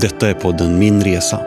Detta 0.00 0.30
är 0.30 0.34
podden 0.34 0.78
Min 0.78 1.04
Resa. 1.04 1.40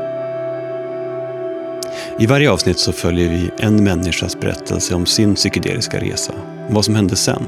I 2.20 2.26
varje 2.26 2.52
avsnitt 2.52 2.79
så 2.79 2.92
följer 2.92 3.29
vi 3.29 3.52
en 3.58 3.84
människas 3.84 4.40
berättelse 4.40 4.96
om 4.96 5.06
sin 5.06 5.36
psykedeliska 5.36 6.00
resa 6.00 6.34
och 6.68 6.74
vad 6.74 6.86
som 6.86 6.96
hände 6.96 7.15
sen. 7.15 7.46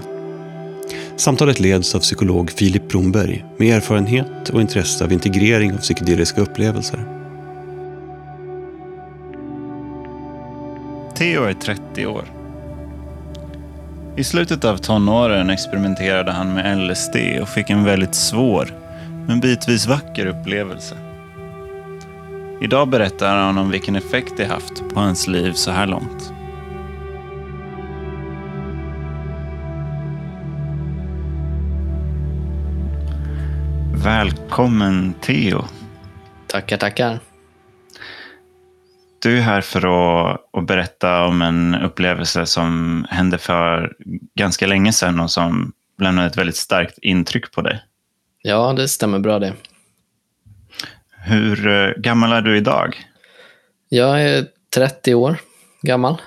Samtalet 1.16 1.60
leds 1.60 1.96
av 1.96 2.00
psykolog 2.00 2.52
Filip 2.52 2.90
Bromberg 2.90 3.46
med 3.58 3.78
erfarenhet 3.78 4.50
och 4.50 4.62
intresse 4.62 5.04
av 5.04 5.12
integrering 5.12 5.74
av 5.74 5.78
psykedeliska 5.78 6.42
upplevelser. 6.42 7.00
Theo 11.16 11.44
är 11.44 11.54
30 11.54 12.06
år. 12.06 12.26
I 14.16 14.24
slutet 14.24 14.66
av 14.66 14.78
tonåren 14.78 15.50
experimenterade 15.50 16.32
han 16.32 16.54
med 16.54 16.78
LSD 16.78 17.16
och 17.42 17.50
fick 17.50 17.70
en 17.70 17.84
väldigt 17.84 18.16
svår, 18.16 18.83
men 19.28 19.40
bitvis 19.40 19.88
vacker 19.88 20.26
upplevelse. 20.26 20.98
Idag 22.62 22.90
berättar 22.90 23.38
han 23.38 23.58
om 23.58 23.70
vilken 23.70 23.96
effekt 23.96 24.34
det 24.38 24.46
haft 24.46 24.90
på 24.94 25.00
hans 25.00 25.28
liv 25.28 25.52
så 25.54 25.72
här 25.72 25.88
långt. 25.88 26.34
Välkommen 34.04 35.14
Theo. 35.22 35.66
Tackar, 36.48 36.78
tackar. 36.78 37.20
Du 39.20 39.38
är 39.38 39.42
här 39.42 39.62
för 39.62 39.80
att, 39.80 40.40
att, 40.58 40.68
berätta 40.68 41.26
om 41.26 41.42
en 41.42 41.76
upplevelse 41.76 42.46
som 42.46 43.06
hände 43.10 43.38
för 43.38 43.94
ganska 44.36 44.68
länge 44.68 44.94
sedan 44.94 45.20
och 45.20 45.32
som 45.32 45.72
lämnade 46.02 46.28
ett 46.28 46.38
väldigt 46.38 46.56
starkt 46.56 46.98
intryck 46.98 47.52
på 47.52 47.62
dig. 47.62 47.82
Ja, 48.46 48.74
det 48.74 48.88
stämmer 48.88 49.20
bra 49.20 49.40
det. 49.40 49.54
Hur 51.18 51.68
eh, 51.68 51.90
gammal 51.98 52.32
är 52.32 52.42
du 52.42 52.58
idag? 52.58 53.06
Jag 53.90 54.24
är 54.24 54.48
30 54.76 55.14
år 55.14 55.38
gammal. 55.82 56.22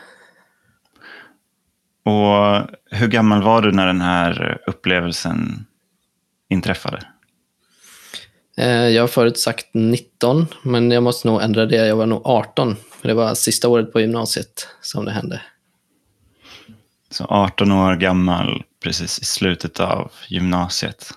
Och 2.04 2.66
hur 2.90 3.08
gammal 3.08 3.42
var 3.42 3.62
du 3.62 3.72
när 3.72 3.86
den 3.86 4.00
här 4.00 4.62
upplevelsen 4.66 5.66
inträffade? 6.48 7.02
Eh, 8.56 8.88
jag 8.88 9.02
har 9.02 9.08
förut 9.08 9.38
sagt 9.38 9.66
19, 9.72 10.46
men 10.62 10.90
jag 10.90 11.02
måste 11.02 11.28
nog 11.28 11.42
ändra 11.42 11.66
det. 11.66 11.86
Jag 11.86 11.96
var 11.96 12.06
nog 12.06 12.22
18. 12.24 12.76
För 13.00 13.08
det 13.08 13.14
var 13.14 13.34
sista 13.34 13.68
året 13.68 13.92
på 13.92 14.00
gymnasiet 14.00 14.68
som 14.80 15.04
det 15.04 15.12
hände. 15.12 15.40
Så 17.10 17.24
18 17.24 17.72
år 17.72 17.96
gammal, 17.96 18.62
precis 18.82 19.18
i 19.18 19.24
slutet 19.24 19.80
av 19.80 20.12
gymnasiet. 20.28 21.12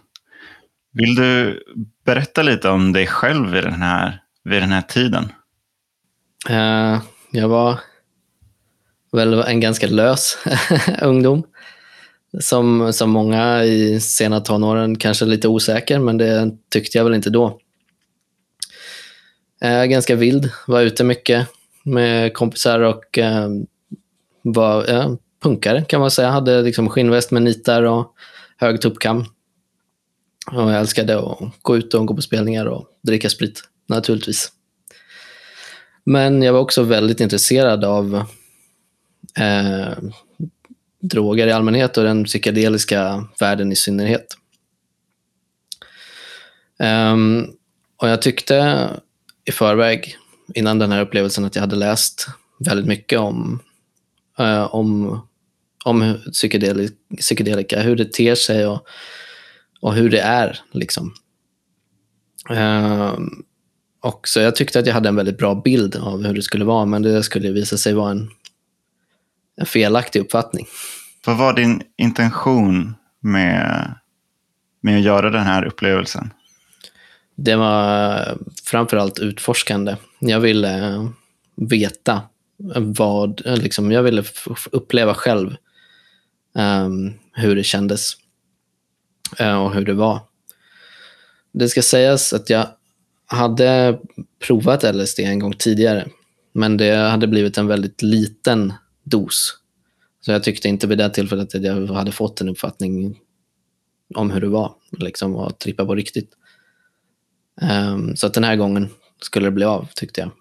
Vill 0.91 1.15
du 1.15 1.63
berätta 2.05 2.41
lite 2.41 2.69
om 2.69 2.93
dig 2.93 3.07
själv 3.07 3.51
vid 3.51 3.63
den 3.63 3.81
här, 3.81 4.21
vid 4.43 4.61
den 4.61 4.71
här 4.71 4.81
tiden? 4.81 5.31
Uh, 6.49 7.01
jag 7.31 7.47
var 7.47 7.79
väl 9.11 9.33
en 9.33 9.59
ganska 9.59 9.87
lös 9.87 10.37
ungdom. 11.01 11.43
Som, 12.39 12.93
som 12.93 13.09
många 13.09 13.63
i 13.63 13.99
sena 13.99 14.39
tonåren 14.39 14.97
kanske 14.97 15.25
lite 15.25 15.47
osäker, 15.47 15.99
men 15.99 16.17
det 16.17 16.51
tyckte 16.69 16.97
jag 16.97 17.05
väl 17.05 17.13
inte 17.13 17.29
då. 17.29 17.59
Uh, 19.65 19.85
ganska 19.85 20.15
vild, 20.15 20.51
var 20.67 20.81
ute 20.81 21.03
mycket 21.03 21.47
med 21.83 22.33
kompisar 22.33 22.79
och 22.79 23.17
uh, 23.17 23.47
var 24.41 24.91
uh, 24.91 25.15
punkare 25.43 25.85
kan 25.87 25.99
man 25.99 26.11
säga. 26.11 26.29
Hade 26.29 26.61
liksom 26.61 26.89
skinnväst 26.89 27.31
med 27.31 27.41
nitar 27.41 27.83
och 27.83 28.13
hög 28.57 28.81
tuppkam. 28.81 29.25
Och 30.51 30.71
jag 30.71 30.79
älskade 30.79 31.19
att 31.19 31.39
gå 31.61 31.77
ut 31.77 31.93
och 31.93 32.05
gå 32.05 32.15
på 32.15 32.21
spelningar 32.21 32.65
och 32.65 32.87
dricka 33.01 33.29
sprit, 33.29 33.61
naturligtvis. 33.87 34.51
Men 36.03 36.41
jag 36.41 36.53
var 36.53 36.59
också 36.59 36.83
väldigt 36.83 37.19
intresserad 37.19 37.83
av 37.83 38.15
eh, 39.39 39.93
droger 41.01 41.47
i 41.47 41.51
allmänhet 41.51 41.97
och 41.97 42.03
den 42.03 42.23
psykedeliska 42.23 43.27
världen 43.39 43.71
i 43.71 43.75
synnerhet. 43.75 44.37
Um, 46.79 47.47
och 47.97 48.09
jag 48.09 48.21
tyckte 48.21 48.89
i 49.45 49.51
förväg, 49.51 50.17
innan 50.53 50.79
den 50.79 50.91
här 50.91 51.01
upplevelsen, 51.01 51.45
att 51.45 51.55
jag 51.55 51.61
hade 51.61 51.75
läst 51.75 52.27
väldigt 52.59 52.87
mycket 52.87 53.19
om, 53.19 53.59
uh, 54.39 54.75
om, 54.75 55.21
om 55.85 56.17
psykedelika, 56.31 57.81
hur 57.81 57.95
det 57.95 58.13
ter 58.13 58.35
sig 58.35 58.67
och 58.67 58.87
och 59.81 59.93
hur 59.93 60.09
det 60.09 60.21
är. 60.21 60.59
Liksom. 60.71 61.13
Uh, 62.51 63.17
och 64.01 64.27
så 64.27 64.39
jag 64.39 64.55
tyckte 64.55 64.79
att 64.79 64.85
jag 64.85 64.93
hade 64.93 65.09
en 65.09 65.15
väldigt 65.15 65.37
bra 65.37 65.55
bild 65.55 65.95
av 65.95 66.25
hur 66.25 66.33
det 66.33 66.41
skulle 66.41 66.65
vara, 66.65 66.85
men 66.85 67.01
det 67.01 67.23
skulle 67.23 67.51
visa 67.51 67.77
sig 67.77 67.93
vara 67.93 68.11
en, 68.11 68.29
en 69.57 69.65
felaktig 69.65 70.19
uppfattning. 70.19 70.67
Vad 71.25 71.37
var 71.37 71.53
din 71.53 71.81
intention 71.97 72.95
med, 73.19 73.93
med 74.81 74.97
att 74.97 75.03
göra 75.03 75.29
den 75.29 75.43
här 75.43 75.65
upplevelsen? 75.65 76.33
Det 77.35 77.55
var 77.55 78.37
framförallt 78.63 79.19
utforskande. 79.19 79.95
Jag 80.19 80.39
ville 80.39 81.07
veta 81.55 82.21
vad, 82.75 83.41
liksom, 83.45 83.91
jag 83.91 84.03
ville 84.03 84.23
uppleva 84.71 85.13
själv 85.13 85.55
um, 86.55 87.13
hur 87.33 87.55
det 87.55 87.63
kändes. 87.63 88.13
Eh, 89.37 89.63
och 89.63 89.73
hur 89.73 89.85
det 89.85 89.93
var. 89.93 90.19
Det 91.51 91.69
ska 91.69 91.81
sägas 91.81 92.33
att 92.33 92.49
jag 92.49 92.67
hade 93.25 93.99
provat 94.47 94.95
LSD 94.95 95.19
en 95.19 95.39
gång 95.39 95.53
tidigare, 95.53 96.07
men 96.53 96.77
det 96.77 96.95
hade 96.95 97.27
blivit 97.27 97.57
en 97.57 97.67
väldigt 97.67 98.01
liten 98.01 98.73
dos. 99.03 99.55
Så 100.21 100.31
jag 100.31 100.43
tyckte 100.43 100.67
inte 100.67 100.87
vid 100.87 100.97
det 100.97 101.09
tillfället 101.09 101.55
att 101.55 101.63
jag 101.63 101.87
hade 101.87 102.11
fått 102.11 102.41
en 102.41 102.49
uppfattning 102.49 103.19
om 104.15 104.31
hur 104.31 104.41
det 104.41 104.47
var, 104.47 104.73
liksom 104.91 105.35
att 105.35 105.59
trippa 105.59 105.85
på 105.85 105.95
riktigt. 105.95 106.31
Um, 107.61 108.15
så 108.15 108.27
att 108.27 108.33
den 108.33 108.43
här 108.43 108.55
gången 108.55 108.89
skulle 109.21 109.47
det 109.47 109.51
bli 109.51 109.65
av, 109.65 109.87
tyckte 109.95 110.21
jag. 110.21 110.31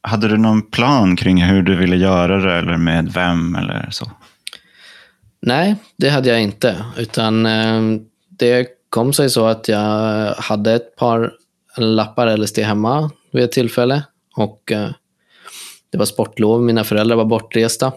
Hade 0.00 0.28
du 0.28 0.36
någon 0.36 0.70
plan 0.70 1.16
kring 1.16 1.42
hur 1.42 1.62
du 1.62 1.76
ville 1.76 1.96
göra 1.96 2.40
det 2.40 2.52
eller 2.52 2.76
med 2.76 3.12
vem 3.12 3.54
eller 3.54 3.88
så? 3.90 4.10
Nej, 5.46 5.76
det 5.96 6.08
hade 6.08 6.28
jag 6.28 6.42
inte. 6.42 6.84
Utan 6.98 7.46
eh, 7.46 7.82
det 8.28 8.68
kom 8.88 9.12
sig 9.12 9.30
så 9.30 9.46
att 9.46 9.68
jag 9.68 10.34
hade 10.34 10.72
ett 10.72 10.96
par 10.96 11.32
lappar 11.76 12.36
LSD 12.36 12.58
hemma 12.58 13.10
vid 13.32 13.44
ett 13.44 13.52
tillfälle. 13.52 14.02
Och 14.36 14.72
eh, 14.72 14.90
det 15.90 15.98
var 15.98 16.04
sportlov, 16.04 16.62
mina 16.62 16.84
föräldrar 16.84 17.16
var 17.16 17.24
bortresta. 17.24 17.92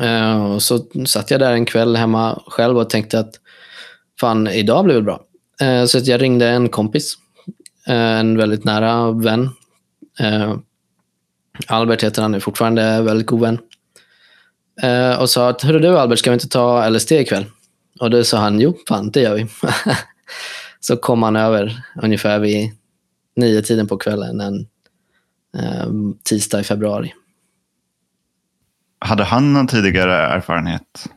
Eh, 0.00 0.52
och 0.52 0.62
så 0.62 0.86
satt 1.06 1.30
jag 1.30 1.40
där 1.40 1.52
en 1.52 1.64
kväll 1.64 1.96
hemma 1.96 2.42
själv 2.46 2.78
och 2.78 2.90
tänkte 2.90 3.18
att 3.18 3.34
fan, 4.20 4.48
idag 4.48 4.84
blir 4.84 4.94
det 4.94 5.02
bra. 5.02 5.20
Eh, 5.60 5.84
så 5.84 5.98
jag 6.02 6.22
ringde 6.22 6.48
en 6.48 6.68
kompis, 6.68 7.14
eh, 7.86 8.18
en 8.18 8.36
väldigt 8.36 8.64
nära 8.64 9.12
vän. 9.12 9.50
Eh, 10.20 10.56
Albert 11.66 12.04
heter 12.04 12.22
han, 12.22 12.34
är 12.34 12.40
fortfarande 12.40 13.02
väldigt 13.02 13.26
god 13.26 13.40
vän 13.40 13.58
och 15.20 15.30
sa 15.30 15.48
att 15.48 15.62
Hörru 15.62 15.78
du 15.78 15.98
Albert, 15.98 16.18
ska 16.18 16.30
vi 16.30 16.34
inte 16.34 16.48
ta 16.48 16.88
LSD 16.88 17.12
ikväll? 17.12 17.46
Och 18.00 18.10
då 18.10 18.24
sa 18.24 18.38
han, 18.38 18.60
jo, 18.60 18.78
fan 18.88 19.10
det 19.10 19.20
gör 19.20 19.34
vi. 19.34 19.46
så 20.80 20.96
kom 20.96 21.22
han 21.22 21.36
över 21.36 21.82
ungefär 22.02 22.38
vid 22.38 22.70
nio 23.36 23.62
tiden 23.62 23.86
på 23.86 23.96
kvällen 23.96 24.40
en 24.40 24.66
eh, 25.56 25.88
tisdag 26.24 26.60
i 26.60 26.64
februari. 26.64 27.14
Hade 28.98 29.24
han 29.24 29.52
någon 29.52 29.66
tidigare 29.66 30.14
erfarenhet? 30.14 31.08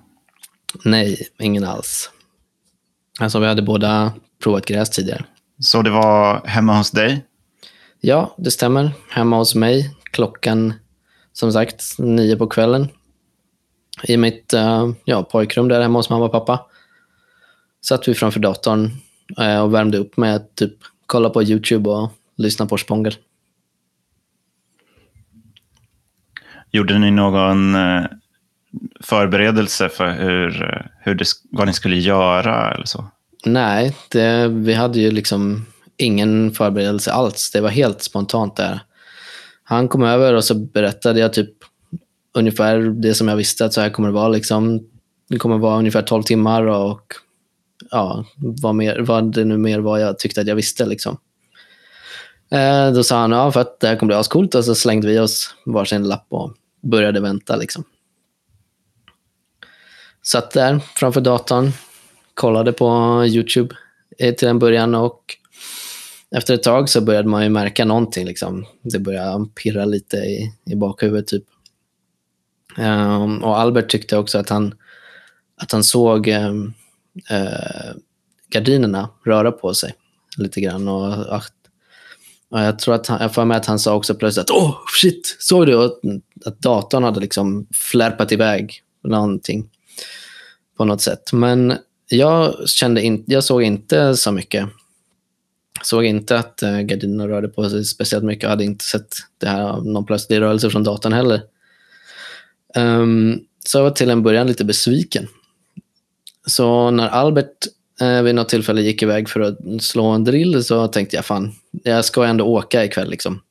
Nej, 0.86 1.28
ingen 1.40 1.64
alls. 1.64 2.10
Alltså 3.20 3.40
vi 3.40 3.48
hade 3.48 3.62
båda 3.62 4.14
provat 4.44 4.66
gräs 4.66 4.90
tidigare. 4.90 5.26
Så 5.60 5.82
det 5.82 5.90
var 5.90 6.48
hemma 6.48 6.78
hos 6.78 6.92
dig? 6.92 7.26
Ja, 8.00 8.36
det 8.38 8.52
stämmer. 8.52 8.92
Hemma 9.10 9.38
hos 9.38 9.56
mig. 9.56 9.96
Klockan, 10.12 10.74
som 11.34 11.52
sagt, 11.52 11.84
nio 11.98 12.36
på 12.36 12.48
kvällen 12.48 12.88
i 14.04 14.18
mitt 14.18 14.54
uh, 14.54 14.92
ja, 15.06 15.24
pojkrum 15.24 15.68
där 15.68 15.82
hemma 15.82 16.00
hos 16.00 16.10
mamma 16.10 16.26
och 16.26 16.32
pappa. 16.32 16.66
Satt 17.82 18.08
vi 18.08 18.14
framför 18.14 18.40
datorn 18.40 18.92
uh, 19.40 19.62
och 19.62 19.74
värmde 19.74 19.98
upp 19.98 20.18
med 20.18 20.36
att 20.36 20.56
typ 20.56 20.74
kolla 21.06 21.30
på 21.30 21.44
YouTube 21.44 21.90
och 21.90 22.12
lyssna 22.38 22.66
på 22.66 22.78
Spångel. 22.78 23.16
Gjorde 26.72 27.00
ni 27.00 27.12
någon 27.12 27.76
uh, 27.76 28.06
förberedelse 29.00 29.90
för 29.90 30.12
hur, 30.12 30.90
hur 31.00 31.16
det, 31.16 31.26
vad 31.52 31.68
ni 31.68 31.74
skulle 31.74 31.96
göra 31.96 32.74
eller 32.74 32.86
så? 32.86 33.06
Nej, 33.46 33.96
det, 34.10 34.48
vi 34.48 34.74
hade 34.74 35.00
ju 35.00 35.12
liksom 35.12 35.66
ingen 35.98 36.52
förberedelse 36.52 37.12
alls. 37.12 37.52
Det 37.52 37.62
var 37.62 37.70
helt 37.70 38.02
spontant 38.02 38.56
där. 38.56 38.80
Han 39.64 39.88
kom 39.88 40.04
över 40.04 40.34
och 40.34 40.44
så 40.44 40.56
berättade 40.56 41.20
jag 41.20 41.34
typ 41.34 41.54
ungefär 42.34 42.80
det 42.80 43.14
som 43.14 43.28
jag 43.28 43.36
visste 43.36 43.66
att 43.66 43.74
så 43.74 43.82
här 43.82 43.90
kommer 43.90 44.10
det 44.10 44.14
vara. 44.16 44.30
Liksom. 44.30 44.90
Det 45.30 45.38
kommer 45.38 45.58
vara 45.58 45.80
ungefär 45.80 46.02
12 46.02 46.24
timmar 46.24 46.64
och 46.64 47.14
ja, 47.92 48.26
vad, 48.38 48.76
mer, 48.76 49.00
vad 49.00 49.34
det 49.34 49.46
nu 49.46 49.58
mer 49.58 49.80
var 49.80 49.98
jag 49.98 50.20
tyckte 50.20 50.42
att 50.42 50.48
jag 50.48 50.56
visste. 50.56 50.86
Liksom. 50.86 51.18
Eh, 52.52 52.92
då 52.92 53.04
sa 53.04 53.20
han 53.20 53.32
ja, 53.32 53.52
för 53.52 53.62
att 53.62 53.80
det 53.80 53.88
här 53.88 53.96
kommer 53.96 54.08
bli 54.08 54.20
ascoolt 54.20 54.56
och 54.56 54.66
så 54.66 54.76
slängde 54.76 55.08
vi 55.08 55.20
oss 55.20 55.56
varsin 55.66 56.04
lapp 56.04 56.26
och 56.30 56.54
började 56.82 57.20
vänta. 57.20 57.56
Liksom. 57.56 57.84
Satt 60.24 60.52
där 60.52 60.80
framför 60.96 61.22
datorn, 61.22 61.72
kollade 62.34 62.74
på 62.74 62.88
YouTube 63.28 63.76
eh, 64.18 64.36
till 64.36 64.48
en 64.48 64.60
början 64.60 64.96
och 64.96 65.38
efter 66.36 66.54
ett 66.54 66.64
tag 66.64 66.90
så 66.90 67.02
började 67.02 67.28
man 67.28 67.44
ju 67.44 67.50
märka 67.50 67.86
någonting. 67.86 68.26
Liksom. 68.26 68.66
Det 68.82 69.00
började 69.00 69.46
pirra 69.64 69.86
lite 69.86 70.18
i, 70.18 70.54
i 70.66 70.76
bakhuvudet. 70.76 71.28
Typ. 71.28 71.44
Um, 72.78 73.44
och 73.44 73.60
Albert 73.60 73.90
tyckte 73.90 74.18
också 74.18 74.38
att 74.38 74.50
han, 74.50 74.74
att 75.62 75.72
han 75.72 75.84
såg 75.84 76.28
um, 76.28 76.74
uh, 77.32 77.94
gardinerna 78.50 79.10
röra 79.26 79.52
på 79.52 79.74
sig 79.74 79.94
lite 80.38 80.62
grann. 80.62 80.88
Och, 80.88 81.14
och, 81.14 81.42
och 82.50 82.60
jag 82.60 82.80
tror 82.80 82.96
att 82.96 83.08
han, 83.08 83.22
jag 83.22 83.34
får 83.34 83.46
med 83.46 83.58
att 83.58 83.66
han 83.66 83.80
sa 83.80 83.96
också 83.96 84.16
plötsligt 84.16 84.44
att 84.44 84.52
åh, 84.52 84.70
oh, 84.70 84.78
shit, 85.02 85.36
såg 85.40 85.66
du? 85.66 85.86
att, 85.86 86.00
att 86.46 86.60
datorn 86.60 87.04
hade 87.04 87.20
liksom 87.20 87.68
flärpat 87.74 88.32
iväg 88.32 88.84
någonting 89.04 89.70
på 90.78 90.86
något 90.86 91.02
sätt. 91.02 91.34
Men 91.34 91.74
jag, 92.10 92.70
kände 92.70 93.02
in, 93.02 93.24
jag 93.28 93.44
såg 93.44 93.64
inte 93.64 94.18
så 94.18 94.32
mycket. 94.32 94.70
Såg 95.84 96.06
inte 96.06 96.40
att 96.40 96.64
uh, 96.64 96.80
gardinerna 96.80 97.28
rörde 97.28 97.48
på 97.48 97.70
sig 97.70 97.86
speciellt 97.86 98.24
mycket. 98.24 98.44
Jag 98.44 98.50
hade 98.50 98.64
inte 98.64 98.86
sett 98.86 99.16
det 99.38 99.48
här, 99.48 99.82
någon 99.82 100.06
plötslig 100.06 100.42
rörelse 100.42 100.70
från 100.70 100.84
datorn 100.84 101.14
heller. 101.14 101.42
Um, 102.76 103.40
så 103.66 103.78
jag 103.78 103.84
var 103.84 103.92
till 103.92 104.10
en 104.10 104.24
början 104.24 104.48
lite 104.48 104.66
besviken. 104.66 105.28
Så 106.46 106.92
när 106.92 107.08
Albert 107.08 107.68
eh, 108.02 108.22
vid 108.22 108.36
något 108.36 108.50
tillfälle 108.50 108.82
gick 108.82 109.04
iväg 109.04 109.30
för 109.30 109.40
att 109.40 109.58
slå 109.82 110.06
en 110.06 110.24
drill 110.24 110.64
så 110.64 110.88
tänkte 110.88 111.16
jag 111.16 111.26
fan, 111.26 111.54
jag 111.84 112.06
ska 112.06 112.26
ändå 112.26 112.46
åka 112.46 112.86
ikväll. 112.86 113.10
Liksom. 113.10 113.42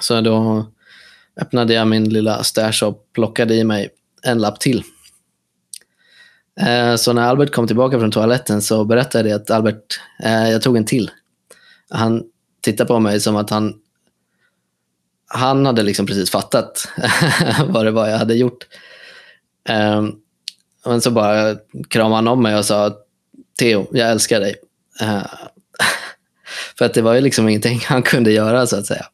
Så 0.00 0.20
då 0.20 0.66
öppnade 1.40 1.74
jag 1.74 1.88
min 1.88 2.08
lilla 2.08 2.44
stash 2.44 2.84
och 2.84 3.12
plockade 3.12 3.54
i 3.54 3.64
mig 3.64 3.88
en 4.22 4.38
lapp 4.38 4.60
till. 4.60 4.82
Eh, 6.60 6.96
så 6.96 7.12
när 7.12 7.22
Albert 7.22 7.52
kom 7.52 7.66
tillbaka 7.66 7.98
från 7.98 8.10
toaletten 8.10 8.62
så 8.62 8.84
berättade 8.84 9.28
jag 9.28 9.40
att 9.40 9.50
Albert, 9.50 10.00
eh, 10.24 10.50
jag 10.50 10.62
tog 10.62 10.76
en 10.76 10.84
till. 10.84 11.10
Han 11.90 12.22
tittade 12.60 12.88
på 12.88 12.98
mig 12.98 13.20
som 13.20 13.36
att 13.36 13.50
han 13.50 13.74
han 15.34 15.66
hade 15.66 15.82
liksom 15.82 16.06
precis 16.06 16.30
fattat 16.30 16.88
vad 17.66 17.84
det 17.84 17.90
var 17.90 18.08
jag 18.08 18.18
hade 18.18 18.34
gjort. 18.34 18.66
Um, 19.68 20.16
men 20.86 21.00
så 21.00 21.10
bara 21.10 21.56
kramade 21.88 22.14
han 22.14 22.28
om 22.28 22.42
mig 22.42 22.56
och 22.56 22.64
sa 22.64 22.96
Theo, 23.58 23.86
jag 23.92 24.10
älskar 24.10 24.40
dig. 24.40 24.54
Uh, 25.02 25.26
för 26.78 26.84
att 26.84 26.94
det 26.94 27.02
var 27.02 27.14
ju 27.14 27.20
liksom 27.20 27.48
ingenting 27.48 27.80
han 27.86 28.02
kunde 28.02 28.32
göra 28.32 28.66
så 28.66 28.76
att 28.76 28.86
säga. 28.86 29.06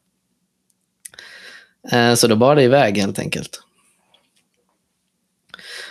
Uh, 1.93 2.15
så 2.15 2.27
då 2.27 2.35
bar 2.35 2.55
det 2.55 2.63
iväg 2.63 2.97
helt 2.97 3.19
enkelt. 3.19 3.61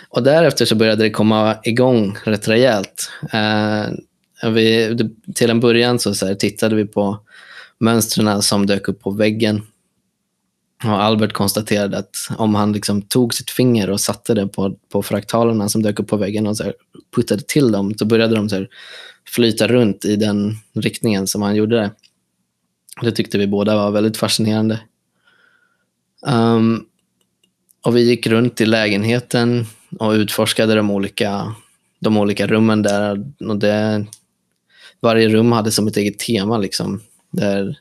Och 0.09 0.23
därefter 0.23 0.65
så 0.65 0.75
började 0.75 1.03
det 1.03 1.09
komma 1.09 1.57
igång 1.63 2.17
rätt 2.23 2.47
rejält. 2.47 3.11
Uh, 3.33 4.49
vi, 4.51 4.97
till 5.35 5.49
en 5.49 5.59
början 5.59 5.99
så, 5.99 6.15
så 6.15 6.27
här, 6.27 6.35
tittade 6.35 6.75
vi 6.75 6.85
på 6.85 7.19
mönstren 7.77 8.41
som 8.41 8.65
dök 8.65 8.87
upp 8.87 9.01
på 9.01 9.11
väggen 9.11 9.65
och 10.83 11.03
Albert 11.03 11.33
konstaterade 11.33 11.97
att 11.97 12.15
om 12.37 12.55
han 12.55 12.73
liksom 12.73 13.01
tog 13.01 13.33
sitt 13.33 13.49
finger 13.49 13.89
och 13.89 14.01
satte 14.01 14.33
det 14.33 14.47
på, 14.47 14.75
på 14.89 15.03
fraktalerna 15.03 15.69
som 15.69 15.81
dök 15.81 15.99
upp 15.99 16.07
på 16.07 16.17
väggen 16.17 16.47
och 16.47 16.57
så 16.57 16.63
här 16.63 16.73
puttade 17.15 17.41
till 17.41 17.71
dem, 17.71 17.93
så 17.97 18.05
började 18.05 18.35
de 18.35 18.49
så 18.49 18.65
flyta 19.27 19.67
runt 19.67 20.05
i 20.05 20.15
den 20.15 20.55
riktningen 20.73 21.27
som 21.27 21.41
han 21.41 21.55
gjorde 21.55 21.75
det. 21.75 21.91
Det 23.01 23.11
tyckte 23.11 23.37
vi 23.37 23.47
båda 23.47 23.75
var 23.75 23.91
väldigt 23.91 24.17
fascinerande. 24.17 24.79
Um, 26.27 26.85
och 27.81 27.95
vi 27.95 28.01
gick 28.01 28.27
runt 28.27 28.61
i 28.61 28.65
lägenheten 28.65 29.65
och 29.99 30.11
utforskade 30.11 30.75
de 30.75 30.91
olika, 30.91 31.55
de 31.99 32.17
olika 32.17 32.47
rummen 32.47 32.81
där. 32.81 33.25
Och 33.39 33.57
det, 33.57 34.05
varje 34.99 35.29
rum 35.29 35.51
hade 35.51 35.71
som 35.71 35.87
ett 35.87 35.97
eget 35.97 36.19
tema. 36.19 36.57
Liksom, 36.57 37.01
där 37.31 37.79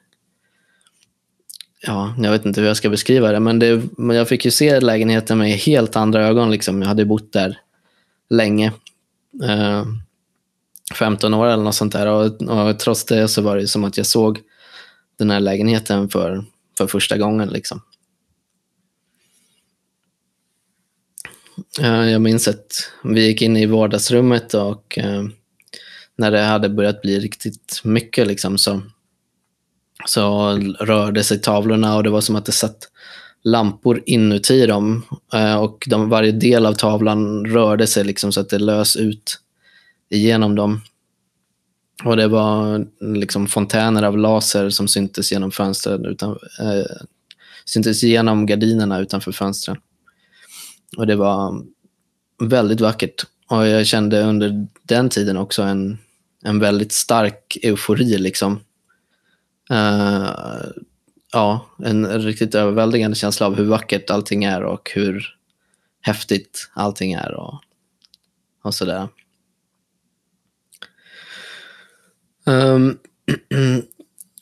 ja, 1.80 2.14
jag 2.18 2.30
vet 2.30 2.46
inte 2.46 2.60
hur 2.60 2.68
jag 2.68 2.76
ska 2.76 2.90
beskriva 2.90 3.32
det, 3.32 3.40
men, 3.40 3.58
det, 3.58 3.82
men 3.96 4.16
jag 4.16 4.28
fick 4.28 4.44
ju 4.44 4.50
se 4.50 4.80
lägenheten 4.80 5.38
med 5.38 5.50
helt 5.50 5.96
andra 5.96 6.26
ögon. 6.26 6.50
Liksom. 6.50 6.82
Jag 6.82 6.88
hade 6.88 7.04
bott 7.04 7.32
där 7.32 7.60
länge. 8.30 8.72
Eh, 9.44 9.84
15 10.94 11.34
år 11.34 11.46
eller 11.46 11.64
något 11.64 11.74
sånt 11.74 11.92
där. 11.92 12.06
Och, 12.06 12.42
och, 12.42 12.78
trots 12.78 13.04
det 13.04 13.28
så 13.28 13.42
var 13.42 13.56
det 13.56 13.68
som 13.68 13.84
att 13.84 13.96
jag 13.96 14.06
såg 14.06 14.40
den 15.18 15.30
här 15.30 15.40
lägenheten 15.40 16.08
för, 16.08 16.44
för 16.78 16.86
första 16.86 17.18
gången. 17.18 17.48
Liksom. 17.48 17.82
Eh, 21.80 22.10
jag 22.10 22.20
minns 22.20 22.48
att 22.48 22.92
vi 23.04 23.26
gick 23.26 23.42
in 23.42 23.56
i 23.56 23.66
vardagsrummet 23.66 24.54
och 24.54 24.98
eh, 24.98 25.24
när 26.16 26.30
det 26.30 26.40
hade 26.40 26.68
börjat 26.68 27.02
bli 27.02 27.20
riktigt 27.20 27.80
mycket 27.84 28.26
liksom, 28.26 28.58
så 28.58 28.82
så 30.08 30.50
rörde 30.80 31.24
sig 31.24 31.40
tavlorna 31.40 31.96
och 31.96 32.02
det 32.02 32.10
var 32.10 32.20
som 32.20 32.36
att 32.36 32.46
det 32.46 32.52
satt 32.52 32.88
lampor 33.44 34.02
inuti 34.06 34.66
dem. 34.66 35.04
Eh, 35.32 35.56
och 35.56 35.84
de, 35.86 36.08
varje 36.08 36.32
del 36.32 36.66
av 36.66 36.72
tavlan 36.72 37.46
rörde 37.46 37.86
sig 37.86 38.04
liksom 38.04 38.32
så 38.32 38.40
att 38.40 38.48
det 38.48 38.58
lös 38.58 38.96
ut 38.96 39.40
igenom 40.10 40.54
dem. 40.54 40.80
Och 42.04 42.16
det 42.16 42.28
var 42.28 42.86
liksom 43.00 43.46
fontäner 43.46 44.02
av 44.02 44.18
laser 44.18 44.70
som 44.70 44.88
syntes 44.88 45.32
genom 45.32 45.50
fönstren 45.50 46.04
utan, 46.04 46.30
eh, 46.60 46.96
syntes 47.64 48.02
genom 48.02 48.46
gardinerna 48.46 48.98
utanför 48.98 49.32
fönstren. 49.32 49.76
Och 50.96 51.06
det 51.06 51.16
var 51.16 51.62
väldigt 52.42 52.80
vackert. 52.80 53.26
Och 53.50 53.66
jag 53.66 53.86
kände 53.86 54.22
under 54.22 54.66
den 54.82 55.08
tiden 55.08 55.36
också 55.36 55.62
en, 55.62 55.98
en 56.44 56.58
väldigt 56.58 56.92
stark 56.92 57.58
eufori. 57.62 58.18
Liksom. 58.18 58.60
Uh, 59.72 60.28
ja, 61.32 61.66
en 61.84 62.22
riktigt 62.22 62.54
överväldigande 62.54 63.16
känsla 63.16 63.46
av 63.46 63.54
hur 63.54 63.64
vackert 63.64 64.10
allting 64.10 64.44
är 64.44 64.62
och 64.62 64.90
hur 64.94 65.34
häftigt 66.00 66.70
allting 66.74 67.12
är 67.12 67.34
och, 67.34 67.60
och 68.62 68.74
sådär. 68.74 69.08
Um, 72.46 72.98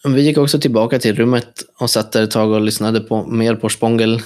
vi 0.15 0.23
gick 0.23 0.39
också 0.39 0.61
tillbaka 0.61 0.99
till 0.99 1.17
rummet 1.17 1.63
och 1.79 1.91
satt 1.91 2.13
där 2.13 2.23
ett 2.23 2.31
tag 2.31 2.51
och 2.51 2.61
lyssnade 2.61 3.01
på, 3.01 3.27
mer 3.27 3.55
på 3.55 3.69
Spångel. 3.69 4.23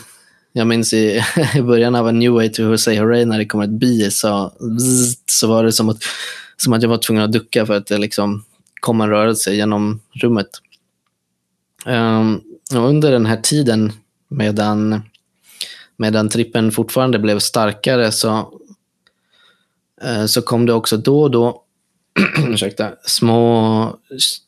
Jag 0.53 0.67
minns 0.67 0.93
i, 0.93 1.23
i 1.55 1.63
början 1.63 1.95
av 1.95 2.07
A 2.07 2.13
New 2.13 2.33
Way 2.33 2.49
to 2.49 2.79
Say 2.79 2.99
Hooray 2.99 3.25
när 3.25 3.39
det 3.39 3.47
kom 3.47 3.61
ett 3.61 3.71
bi 3.71 4.11
så, 4.11 4.53
så 5.27 5.49
var 5.49 5.65
det 5.65 5.73
som 5.73 5.89
att, 5.89 6.03
som 6.57 6.73
att 6.73 6.83
jag 6.83 6.89
var 6.89 6.99
tvungen 6.99 7.25
att 7.25 7.33
ducka 7.33 7.67
för 7.67 7.77
att 7.77 7.87
det 7.87 7.99
liksom 7.99 8.45
kom 8.81 9.01
en 9.01 9.09
rörelse 9.09 9.55
genom 9.55 10.01
rummet. 10.13 10.49
Um, 11.87 12.43
under 12.75 13.13
den 13.13 13.27
här 13.27 13.37
tiden, 13.37 13.93
medan, 14.29 15.03
medan 15.97 16.29
trippen 16.29 16.73
fortfarande 16.73 17.19
blev 17.19 17.39
starkare, 17.39 18.13
så, 18.13 18.53
uh, 20.05 20.27
så 20.27 20.43
kom 20.43 20.67
det 20.67 20.73
också 20.73 20.97
då 20.97 21.23
och 21.23 21.31
då 21.31 21.65
ursäkta, 22.49 22.93
små, 23.03 23.99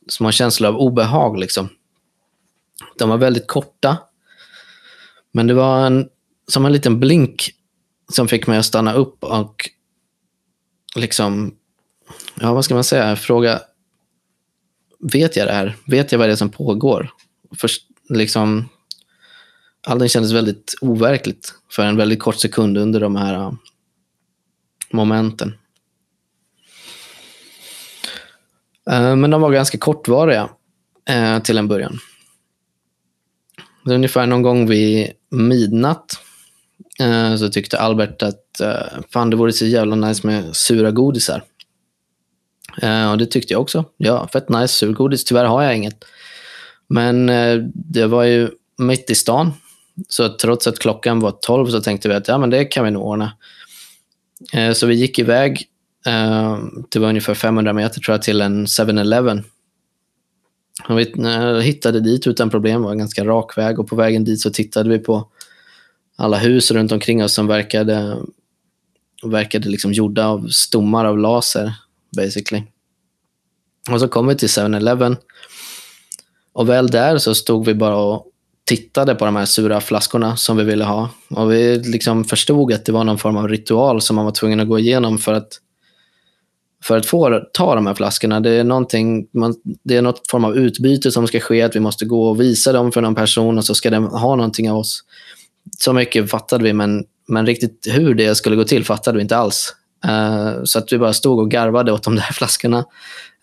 små 0.08 0.30
känslor 0.30 0.68
av 0.68 0.76
obehag. 0.76 1.38
Liksom. 1.38 1.68
De 2.98 3.08
var 3.08 3.18
väldigt 3.18 3.46
korta, 3.46 3.98
men 5.32 5.46
det 5.46 5.54
var 5.54 5.86
en, 5.86 6.08
som 6.48 6.66
en 6.66 6.72
liten 6.72 7.00
blink 7.00 7.50
som 8.12 8.28
fick 8.28 8.46
mig 8.46 8.58
att 8.58 8.64
stanna 8.64 8.92
upp 8.92 9.24
och 9.24 9.70
liksom, 10.96 11.54
ja 12.40 12.54
vad 12.54 12.64
ska 12.64 12.74
man 12.74 12.84
säga, 12.84 13.16
fråga, 13.16 13.60
vet 15.12 15.36
jag 15.36 15.46
det 15.46 15.52
här? 15.52 15.76
Vet 15.86 16.12
jag 16.12 16.18
vad 16.18 16.28
det 16.28 16.32
är 16.32 16.36
som 16.36 16.50
pågår? 16.50 17.10
Först, 17.58 17.82
liksom, 18.08 18.68
allting 19.86 20.08
kändes 20.08 20.32
väldigt 20.32 20.74
overkligt 20.80 21.54
för 21.70 21.82
en 21.82 21.96
väldigt 21.96 22.20
kort 22.20 22.40
sekund 22.40 22.78
under 22.78 23.00
de 23.00 23.16
här 23.16 23.34
uh, 23.34 23.52
momenten. 24.90 25.48
Uh, 28.90 29.16
men 29.16 29.30
de 29.30 29.40
var 29.40 29.52
ganska 29.52 29.78
kortvariga 29.78 30.48
uh, 31.10 31.38
till 31.38 31.58
en 31.58 31.68
början. 31.68 31.98
Ungefär 33.84 34.26
någon 34.26 34.42
gång 34.42 34.66
vid 34.66 35.12
midnatt 35.30 36.20
uh, 37.02 37.36
så 37.36 37.48
tyckte 37.48 37.78
Albert 37.78 38.22
att 38.22 38.38
fan, 39.10 39.30
det 39.30 39.36
vore 39.36 39.52
så 39.52 39.66
jävla 39.66 39.96
nice 39.96 40.26
med 40.26 40.56
sura 40.56 40.90
godisar. 40.90 41.44
och 43.10 43.18
det 43.18 43.26
tyckte 43.26 43.54
jag 43.54 43.62
också. 43.62 43.84
Ja, 43.96 44.28
fett 44.32 44.48
nice 44.48 44.74
surgodis. 44.74 45.24
Tyvärr 45.24 45.44
har 45.44 45.62
jag 45.62 45.76
inget. 45.76 46.04
Men 46.88 47.28
eh, 47.28 47.56
det 47.74 48.06
var 48.06 48.24
ju 48.24 48.50
mitt 48.78 49.10
i 49.10 49.14
stan. 49.14 49.52
Så 50.08 50.28
trots 50.28 50.66
att 50.66 50.78
klockan 50.78 51.20
var 51.20 51.30
12 51.30 51.66
så 51.70 51.80
tänkte 51.80 52.08
vi 52.08 52.14
att 52.14 52.28
ja, 52.28 52.38
men 52.38 52.50
det 52.50 52.64
kan 52.64 52.84
vi 52.84 52.90
nog 52.90 53.06
ordna. 53.06 53.32
Eh, 54.52 54.72
så 54.72 54.86
vi 54.86 54.94
gick 54.94 55.18
iväg 55.18 55.68
eh, 56.06 56.58
det 56.88 56.98
var 56.98 57.08
ungefär 57.08 57.34
500 57.34 57.72
meter 57.72 58.00
tror 58.00 58.14
jag 58.14 58.22
till 58.22 58.40
en 58.40 58.66
7-Eleven. 58.66 59.44
Vi 60.88 61.62
hittade 61.62 62.00
dit 62.00 62.26
utan 62.26 62.50
problem, 62.50 62.80
det 62.80 62.84
var 62.84 62.92
en 62.92 62.98
ganska 62.98 63.24
rak 63.24 63.58
väg 63.58 63.78
och 63.78 63.88
på 63.88 63.96
vägen 63.96 64.24
dit 64.24 64.40
så 64.40 64.50
tittade 64.50 64.90
vi 64.90 64.98
på 64.98 65.28
alla 66.16 66.38
hus 66.38 66.70
runt 66.70 66.92
omkring 66.92 67.24
oss 67.24 67.34
som 67.34 67.46
verkade, 67.46 68.18
verkade 69.22 69.68
liksom 69.68 69.92
gjorda 69.92 70.26
av 70.26 70.48
stommar 70.48 71.04
av 71.04 71.18
laser, 71.18 71.74
basically. 72.16 72.62
Och 73.90 74.00
så 74.00 74.08
kom 74.08 74.26
vi 74.26 74.36
till 74.36 74.48
7-Eleven 74.48 75.16
och 76.52 76.68
väl 76.68 76.86
där 76.86 77.18
så 77.18 77.34
stod 77.34 77.66
vi 77.66 77.74
bara 77.74 77.96
och 77.96 78.26
tittade 78.64 79.14
på 79.14 79.24
de 79.24 79.36
här 79.36 79.44
sura 79.44 79.80
flaskorna 79.80 80.36
som 80.36 80.56
vi 80.56 80.64
ville 80.64 80.84
ha. 80.84 81.10
Och 81.30 81.52
vi 81.52 81.78
liksom 81.78 82.24
förstod 82.24 82.72
att 82.72 82.84
det 82.84 82.92
var 82.92 83.04
någon 83.04 83.18
form 83.18 83.36
av 83.36 83.48
ritual 83.48 84.00
som 84.00 84.16
man 84.16 84.24
var 84.24 84.32
tvungen 84.32 84.60
att 84.60 84.68
gå 84.68 84.78
igenom 84.78 85.18
för 85.18 85.32
att, 85.32 85.48
för 86.84 86.96
att 86.96 87.06
få 87.06 87.40
ta 87.52 87.74
de 87.74 87.86
här 87.86 87.94
flaskorna. 87.94 88.40
Det 88.40 88.50
är, 88.50 88.64
någonting, 88.64 89.26
man, 89.32 89.54
det 89.84 89.96
är 89.96 90.02
något 90.02 90.30
form 90.30 90.44
av 90.44 90.56
utbyte 90.56 91.10
som 91.10 91.26
ska 91.26 91.40
ske, 91.40 91.62
att 91.62 91.76
vi 91.76 91.80
måste 91.80 92.04
gå 92.04 92.28
och 92.28 92.40
visa 92.40 92.72
dem 92.72 92.92
för 92.92 93.00
någon 93.00 93.14
person 93.14 93.58
och 93.58 93.64
så 93.64 93.74
ska 93.74 93.90
den 93.90 94.04
ha 94.04 94.36
någonting 94.36 94.70
av 94.70 94.76
oss. 94.76 95.04
Så 95.78 95.92
mycket 95.92 96.30
fattade 96.30 96.64
vi, 96.64 96.72
men, 96.72 97.04
men 97.28 97.46
riktigt 97.46 97.88
hur 97.90 98.14
det 98.14 98.34
skulle 98.34 98.56
gå 98.56 98.64
till 98.64 98.84
fattade 98.84 99.16
vi 99.16 99.22
inte 99.22 99.36
alls. 99.36 99.74
Uh, 100.06 100.64
så 100.64 100.78
att 100.78 100.92
vi 100.92 100.98
bara 100.98 101.12
stod 101.12 101.38
och 101.38 101.50
garvade 101.50 101.92
åt 101.92 102.02
de 102.02 102.16
där 102.16 102.22
flaskorna. 102.32 102.78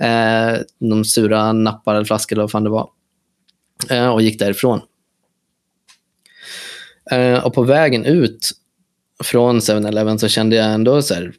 Uh, 0.04 0.60
de 0.90 1.06
sura 1.06 1.54
nappar 1.54 1.96
eller 1.96 2.06
flaskor 2.06 2.36
eller 2.36 2.44
vad 2.44 2.52
fan 2.52 2.64
det 2.64 2.70
var. 2.70 2.90
Eh, 3.88 4.08
och 4.08 4.22
gick 4.22 4.40
därifrån. 4.40 4.82
Eh, 7.12 7.46
och 7.46 7.54
på 7.54 7.64
vägen 7.64 8.06
ut 8.06 8.52
från 9.24 9.60
7-Eleven 9.60 10.20
så 10.20 10.28
kände 10.28 10.56
jag 10.56 10.74
ändå 10.74 11.02
så 11.02 11.14
här, 11.14 11.34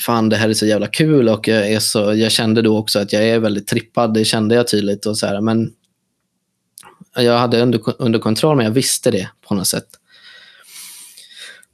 fan 0.00 0.28
det 0.28 0.36
här 0.36 0.48
är 0.48 0.54
så 0.54 0.66
jävla 0.66 0.86
kul 0.86 1.28
och 1.28 1.48
jag, 1.48 1.72
är 1.72 1.80
så, 1.80 2.14
jag 2.14 2.32
kände 2.32 2.62
då 2.62 2.78
också 2.78 2.98
att 2.98 3.12
jag 3.12 3.24
är 3.24 3.38
väldigt 3.38 3.66
trippad, 3.66 4.14
det 4.14 4.24
kände 4.24 4.54
jag 4.54 4.68
tydligt. 4.68 5.06
Och 5.06 5.18
så 5.18 5.26
här, 5.26 5.40
men 5.40 5.72
jag 7.16 7.38
hade 7.38 7.62
under, 7.62 7.80
under 7.98 8.18
kontroll, 8.18 8.56
men 8.56 8.66
jag 8.66 8.72
visste 8.72 9.10
det 9.10 9.30
på 9.48 9.54
något 9.54 9.66
sätt. 9.66 9.88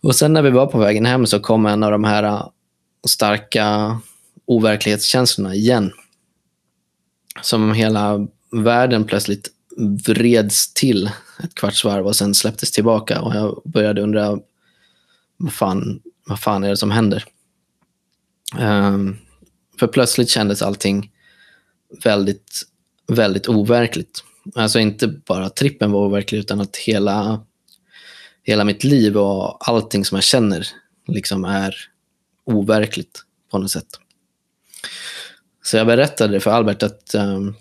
Och 0.03 0.17
sen 0.17 0.33
när 0.33 0.43
vi 0.43 0.51
var 0.51 0.67
på 0.67 0.79
vägen 0.79 1.07
hem 1.07 1.27
så 1.27 1.41
kom 1.41 1.67
en 1.67 1.83
av 1.83 1.91
de 1.91 2.05
här 2.05 2.23
eh, 2.23 2.49
starka 3.09 3.99
overklighetskänslorna 4.47 5.55
igen. 5.55 5.93
Som 7.43 7.73
hela 7.73 8.27
världen 8.51 9.05
plötsligt 9.05 9.49
vreds 9.77 10.75
till 10.75 11.11
ett 11.43 11.55
kvarts 11.55 11.85
varv 11.85 12.07
och 12.07 12.17
sen 12.17 12.35
släpptes 12.35 12.71
tillbaka. 12.73 13.21
Och 13.21 13.35
jag 13.35 13.63
började 13.65 14.03
undra, 14.03 14.39
vad 15.37 15.53
fan, 15.53 16.01
vad 16.27 16.41
fan 16.41 16.65
är 16.65 16.69
det 16.69 16.77
som 16.77 16.91
händer? 16.91 17.25
Um, 18.59 19.17
för 19.81 19.87
plötsligt 19.87 20.29
kändes 20.29 20.63
allting 20.63 21.11
väldigt, 22.05 22.63
väldigt 23.07 23.49
overkligt. 23.49 24.25
Alltså 24.55 24.79
inte 24.79 25.09
bara 25.09 25.51
trippen 25.51 25.93
var 25.93 26.01
overklig, 26.01 26.39
utan 26.39 26.61
att 26.61 26.77
hela, 26.77 27.45
hela 28.43 28.65
mitt 28.65 28.85
liv 28.85 29.17
och 29.17 29.69
allting 29.69 30.05
som 30.05 30.17
jag 30.17 30.25
känner 30.25 30.69
liksom 31.09 31.45
är 31.45 31.75
overkligt 32.45 33.23
på 33.51 33.59
något 33.59 33.71
sätt. 33.71 33.89
Så 35.63 35.77
jag 35.77 35.87
berättade 35.87 36.41
för 36.41 36.51
Albert 36.51 36.83
att, 36.83 37.15
um, 37.15 37.55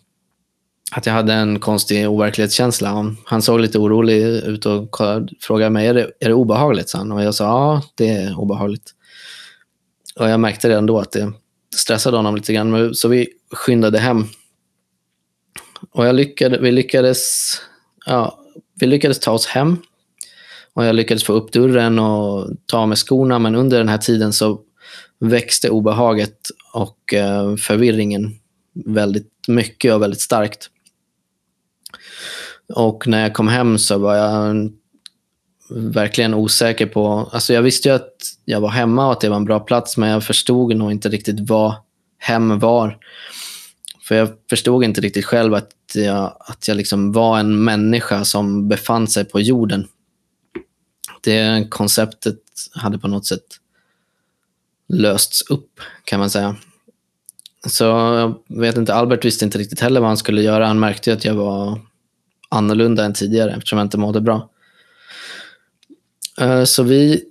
att 0.96 1.06
jag 1.06 1.14
hade 1.14 1.34
en 1.34 1.60
konstig 1.60 2.10
overklighetskänsla. 2.10 3.16
Han 3.26 3.42
såg 3.42 3.60
lite 3.60 3.80
orolig 3.80 4.22
ut 4.24 4.66
och 4.66 4.98
frågade 5.42 5.70
mig, 5.70 5.88
är 5.88 5.94
det, 5.94 6.12
är 6.20 6.28
det 6.28 6.34
obehagligt? 6.34 6.90
Sen? 6.90 7.12
Och 7.12 7.24
jag 7.24 7.36
sa, 7.36 7.44
ja, 7.44 7.82
det 7.96 8.10
är 8.10 8.40
obehagligt. 8.40 8.92
Och 10.16 10.30
jag 10.30 10.40
märkte 10.40 10.70
redan 10.70 10.86
då 10.86 11.00
att 11.00 11.12
det 11.12 11.34
stressade 11.76 12.18
honom 12.18 12.36
lite 12.36 12.54
grann. 12.54 12.96
Så 12.96 13.08
vi 13.08 13.28
skyndade 13.52 14.00
hem. 14.00 14.26
Och 15.92 16.06
jag 16.06 16.16
lyckade, 16.16 16.60
vi, 16.60 16.72
lyckades, 16.72 17.54
ja, 18.06 18.40
vi 18.80 18.88
lyckades 18.88 19.20
ta 19.20 19.32
oss 19.32 19.46
hem. 19.46 19.78
Och 20.74 20.86
jag 20.86 20.96
lyckades 20.96 21.24
få 21.24 21.34
upp 21.34 21.52
dörren 21.52 22.00
och 22.00 22.50
ta 22.66 22.78
av 22.78 22.88
mig 22.88 22.98
skorna. 22.98 23.40
Men 23.40 23.56
under 23.56 23.78
den 23.78 23.90
här 23.90 23.98
tiden 23.98 24.34
så 24.34 24.62
växte 25.20 25.70
obehaget 25.70 26.38
och 26.74 27.14
eh, 27.14 27.56
förvirringen 27.56 28.40
väldigt 28.86 29.32
mycket 29.48 29.94
och 29.94 30.02
väldigt 30.02 30.22
starkt. 30.22 30.70
Och 32.76 33.08
när 33.08 33.22
jag 33.22 33.34
kom 33.34 33.48
hem 33.48 33.78
så 33.78 33.98
var 33.98 34.16
jag 34.16 34.70
verkligen 35.70 36.34
osäker 36.34 36.86
på... 36.86 37.30
Alltså 37.32 37.54
jag 37.54 37.62
visste 37.62 37.90
ju 37.90 37.96
att 37.96 38.18
jag 38.46 38.62
var 38.62 38.70
hemma 38.70 39.06
och 39.06 39.12
att 39.12 39.22
det 39.22 39.30
var 39.30 39.36
en 39.36 39.46
bra 39.46 39.60
plats, 39.60 39.98
men 39.98 40.10
jag 40.10 40.24
förstod 40.24 40.76
nog 40.76 40.92
inte 40.92 41.10
riktigt 41.10 41.50
vad 41.50 41.76
hem 42.18 42.60
var. 42.60 42.98
För 44.02 44.16
jag 44.16 44.30
förstod 44.50 44.84
inte 44.84 45.02
riktigt 45.02 45.26
själv 45.26 45.54
att 45.54 45.72
jag, 45.94 46.38
att 46.40 46.68
jag 46.68 46.78
liksom 46.78 47.12
var 47.12 47.40
en 47.40 47.64
människa 47.64 48.26
som 48.26 48.68
befann 48.68 49.08
sig 49.08 49.26
på 49.26 49.40
jorden. 49.40 49.88
Det 51.24 51.68
konceptet 51.70 52.40
hade 52.76 52.98
på 52.98 53.08
något 53.08 53.26
sätt 53.26 53.46
lösts 54.90 55.42
upp, 55.42 55.80
kan 56.04 56.20
man 56.20 56.30
säga. 56.30 56.56
Så 57.68 57.84
jag 57.84 58.60
vet 58.62 58.78
inte, 58.78 58.94
Albert 58.94 59.26
visste 59.26 59.46
inte 59.46 59.58
riktigt 59.58 59.80
heller 59.80 60.00
vad 60.00 60.10
han 60.10 60.18
skulle 60.18 60.42
göra. 60.42 60.68
Han 60.68 60.80
märkte 60.80 61.14
att 61.14 61.26
jag 61.26 61.34
var 61.34 61.80
annorlunda 62.54 63.06
än 63.06 63.14
tidigare 63.14 63.52
eftersom 63.52 63.78
jag 63.80 63.86
inte 63.86 63.98
mådde 63.98 64.22
bra. 64.22 64.50
Eh, 66.42 66.64
så 66.64 66.84
vi 66.84 67.24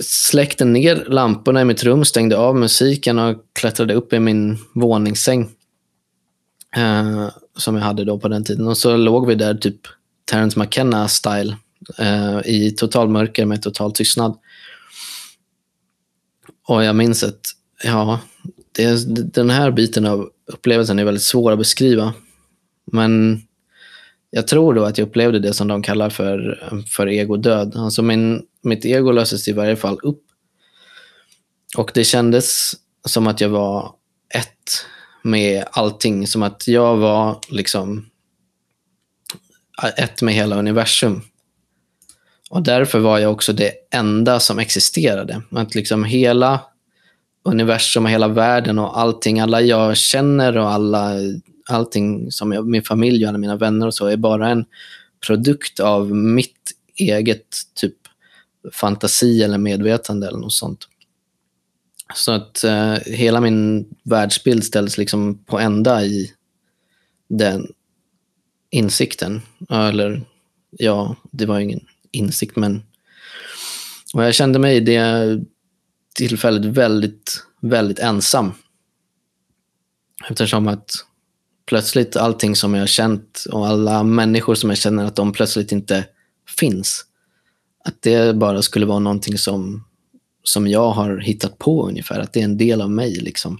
släckte 0.00 0.64
ner 0.64 1.04
lamporna 1.08 1.60
i 1.60 1.64
mitt 1.64 1.84
rum, 1.84 2.04
stängde 2.04 2.38
av 2.38 2.56
musiken 2.56 3.18
och 3.18 3.36
klättrade 3.52 3.94
upp 3.94 4.12
i 4.12 4.20
min 4.20 4.58
våningssäng. 4.74 5.50
Eh, 6.76 7.28
som 7.56 7.76
jag 7.76 7.82
hade 7.82 8.04
då 8.04 8.18
på 8.18 8.28
den 8.28 8.44
tiden. 8.44 8.68
Och 8.68 8.78
så 8.78 8.96
låg 8.96 9.26
vi 9.26 9.34
där 9.34 9.54
typ 9.54 9.80
Terence 10.30 10.58
McKenna-style 10.58 11.56
eh, 11.98 12.40
i 12.44 12.70
total 12.70 13.08
mörker 13.08 13.46
med 13.46 13.62
total 13.62 13.92
tystnad. 13.92 14.38
Och 16.66 16.84
jag 16.84 16.96
minns 16.96 17.24
att 17.24 17.40
ja, 17.84 18.20
det, 18.72 19.04
den 19.34 19.50
här 19.50 19.70
biten 19.70 20.06
av 20.06 20.30
upplevelsen 20.46 20.98
är 20.98 21.04
väldigt 21.04 21.22
svår 21.22 21.52
att 21.52 21.58
beskriva. 21.58 22.14
Men 22.92 23.42
jag 24.30 24.48
tror 24.48 24.74
då 24.74 24.84
att 24.84 24.98
jag 24.98 25.08
upplevde 25.08 25.38
det 25.38 25.54
som 25.54 25.68
de 25.68 25.82
kallar 25.82 26.10
för, 26.10 26.62
för 26.86 27.06
egodöd. 27.06 27.76
Alltså 27.76 28.02
min, 28.02 28.42
mitt 28.62 28.84
ego 28.84 29.12
löstes 29.12 29.48
i 29.48 29.52
varje 29.52 29.76
fall 29.76 29.98
upp. 30.02 30.22
Och 31.76 31.90
det 31.94 32.04
kändes 32.04 32.72
som 33.04 33.26
att 33.26 33.40
jag 33.40 33.48
var 33.48 33.92
ett 34.34 34.86
med 35.22 35.64
allting. 35.70 36.26
Som 36.26 36.42
att 36.42 36.68
jag 36.68 36.96
var 36.96 37.38
liksom 37.48 38.06
ett 39.96 40.22
med 40.22 40.34
hela 40.34 40.56
universum. 40.56 41.22
Och 42.50 42.62
därför 42.62 42.98
var 42.98 43.18
jag 43.18 43.32
också 43.32 43.52
det 43.52 43.72
enda 43.94 44.40
som 44.40 44.58
existerade. 44.58 45.42
Att 45.50 45.74
liksom 45.74 46.04
hela 46.04 46.60
universum 47.44 48.04
och 48.04 48.10
hela 48.10 48.28
världen 48.28 48.78
och 48.78 48.98
allting, 49.00 49.40
alla 49.40 49.60
jag 49.60 49.96
känner 49.96 50.56
och 50.56 50.70
alla 50.70 51.14
allting 51.72 52.30
som 52.32 52.52
jag, 52.52 52.66
min 52.66 52.82
familj 52.82 53.24
och 53.24 53.28
alla 53.28 53.38
mina 53.38 53.56
vänner 53.56 53.86
och 53.86 53.94
så 53.94 54.06
är 54.06 54.16
bara 54.16 54.48
en 54.48 54.64
produkt 55.26 55.80
av 55.80 56.14
mitt 56.14 56.72
eget 56.94 57.56
typ 57.74 57.96
fantasi 58.72 59.42
eller 59.42 59.58
medvetande 59.58 60.26
eller 60.26 60.38
något 60.38 60.52
sånt. 60.52 60.88
Så 62.14 62.32
att 62.32 62.64
eh, 62.64 62.94
hela 62.94 63.40
min 63.40 63.88
världsbild 64.02 64.64
ställs 64.64 64.98
liksom 64.98 65.44
på 65.44 65.58
ända 65.58 66.04
i 66.04 66.32
den 67.28 67.72
insikten. 68.70 69.42
Eller 69.70 70.22
ja, 70.70 71.16
det 71.30 71.46
var 71.46 71.58
ingen 71.58 71.86
insikt, 72.10 72.56
men 72.56 72.82
och 74.14 74.24
jag 74.24 74.34
kände 74.34 74.58
mig 74.58 74.76
i 74.76 74.80
det 74.80 75.40
tillfället 76.14 76.64
väldigt, 76.64 77.44
väldigt 77.60 77.98
ensam. 77.98 78.52
Eftersom 80.30 80.68
att 80.68 80.90
plötsligt 81.70 82.16
allting 82.16 82.56
som 82.56 82.74
jag 82.74 82.82
har 82.82 82.86
känt 82.86 83.44
och 83.52 83.66
alla 83.66 84.02
människor 84.02 84.54
som 84.54 84.70
jag 84.70 84.78
känner 84.78 85.04
att 85.04 85.16
de 85.16 85.32
plötsligt 85.32 85.72
inte 85.72 86.06
finns. 86.58 87.06
Att 87.84 88.02
det 88.02 88.36
bara 88.36 88.62
skulle 88.62 88.86
vara 88.86 88.98
någonting 88.98 89.38
som, 89.38 89.84
som 90.42 90.68
jag 90.68 90.90
har 90.90 91.18
hittat 91.18 91.58
på 91.58 91.88
ungefär. 91.88 92.20
Att 92.20 92.32
det 92.32 92.40
är 92.40 92.44
en 92.44 92.56
del 92.56 92.80
av 92.80 92.90
mig. 92.90 93.14
liksom. 93.20 93.58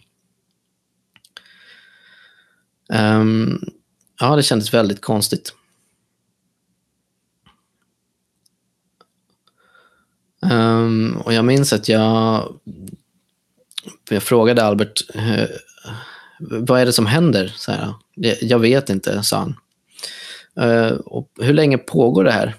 Um, 2.89 3.65
ja, 4.21 4.37
det 4.37 4.43
kändes 4.43 4.75
väldigt 4.75 5.01
konstigt. 5.01 5.55
Um, 10.53 11.17
och 11.17 11.33
jag 11.33 11.45
minns 11.45 11.73
att 11.73 11.89
jag, 11.89 12.55
jag 14.09 14.23
frågade 14.23 14.65
Albert 14.65 15.15
eh, 15.15 15.45
vad 16.41 16.81
är 16.81 16.87
det 16.87 16.93
som 16.93 17.07
händer? 17.07 17.53
Så 17.57 17.73
här, 17.73 17.95
jag 18.41 18.59
vet 18.59 18.91
inte, 18.91 19.23
sa 19.23 19.39
han. 19.39 19.55
Uh, 20.61 20.93
och 20.93 21.31
hur 21.41 21.55
länge 21.55 21.79
pågår 21.79 22.25
det 22.25 22.33
här? 22.33 22.55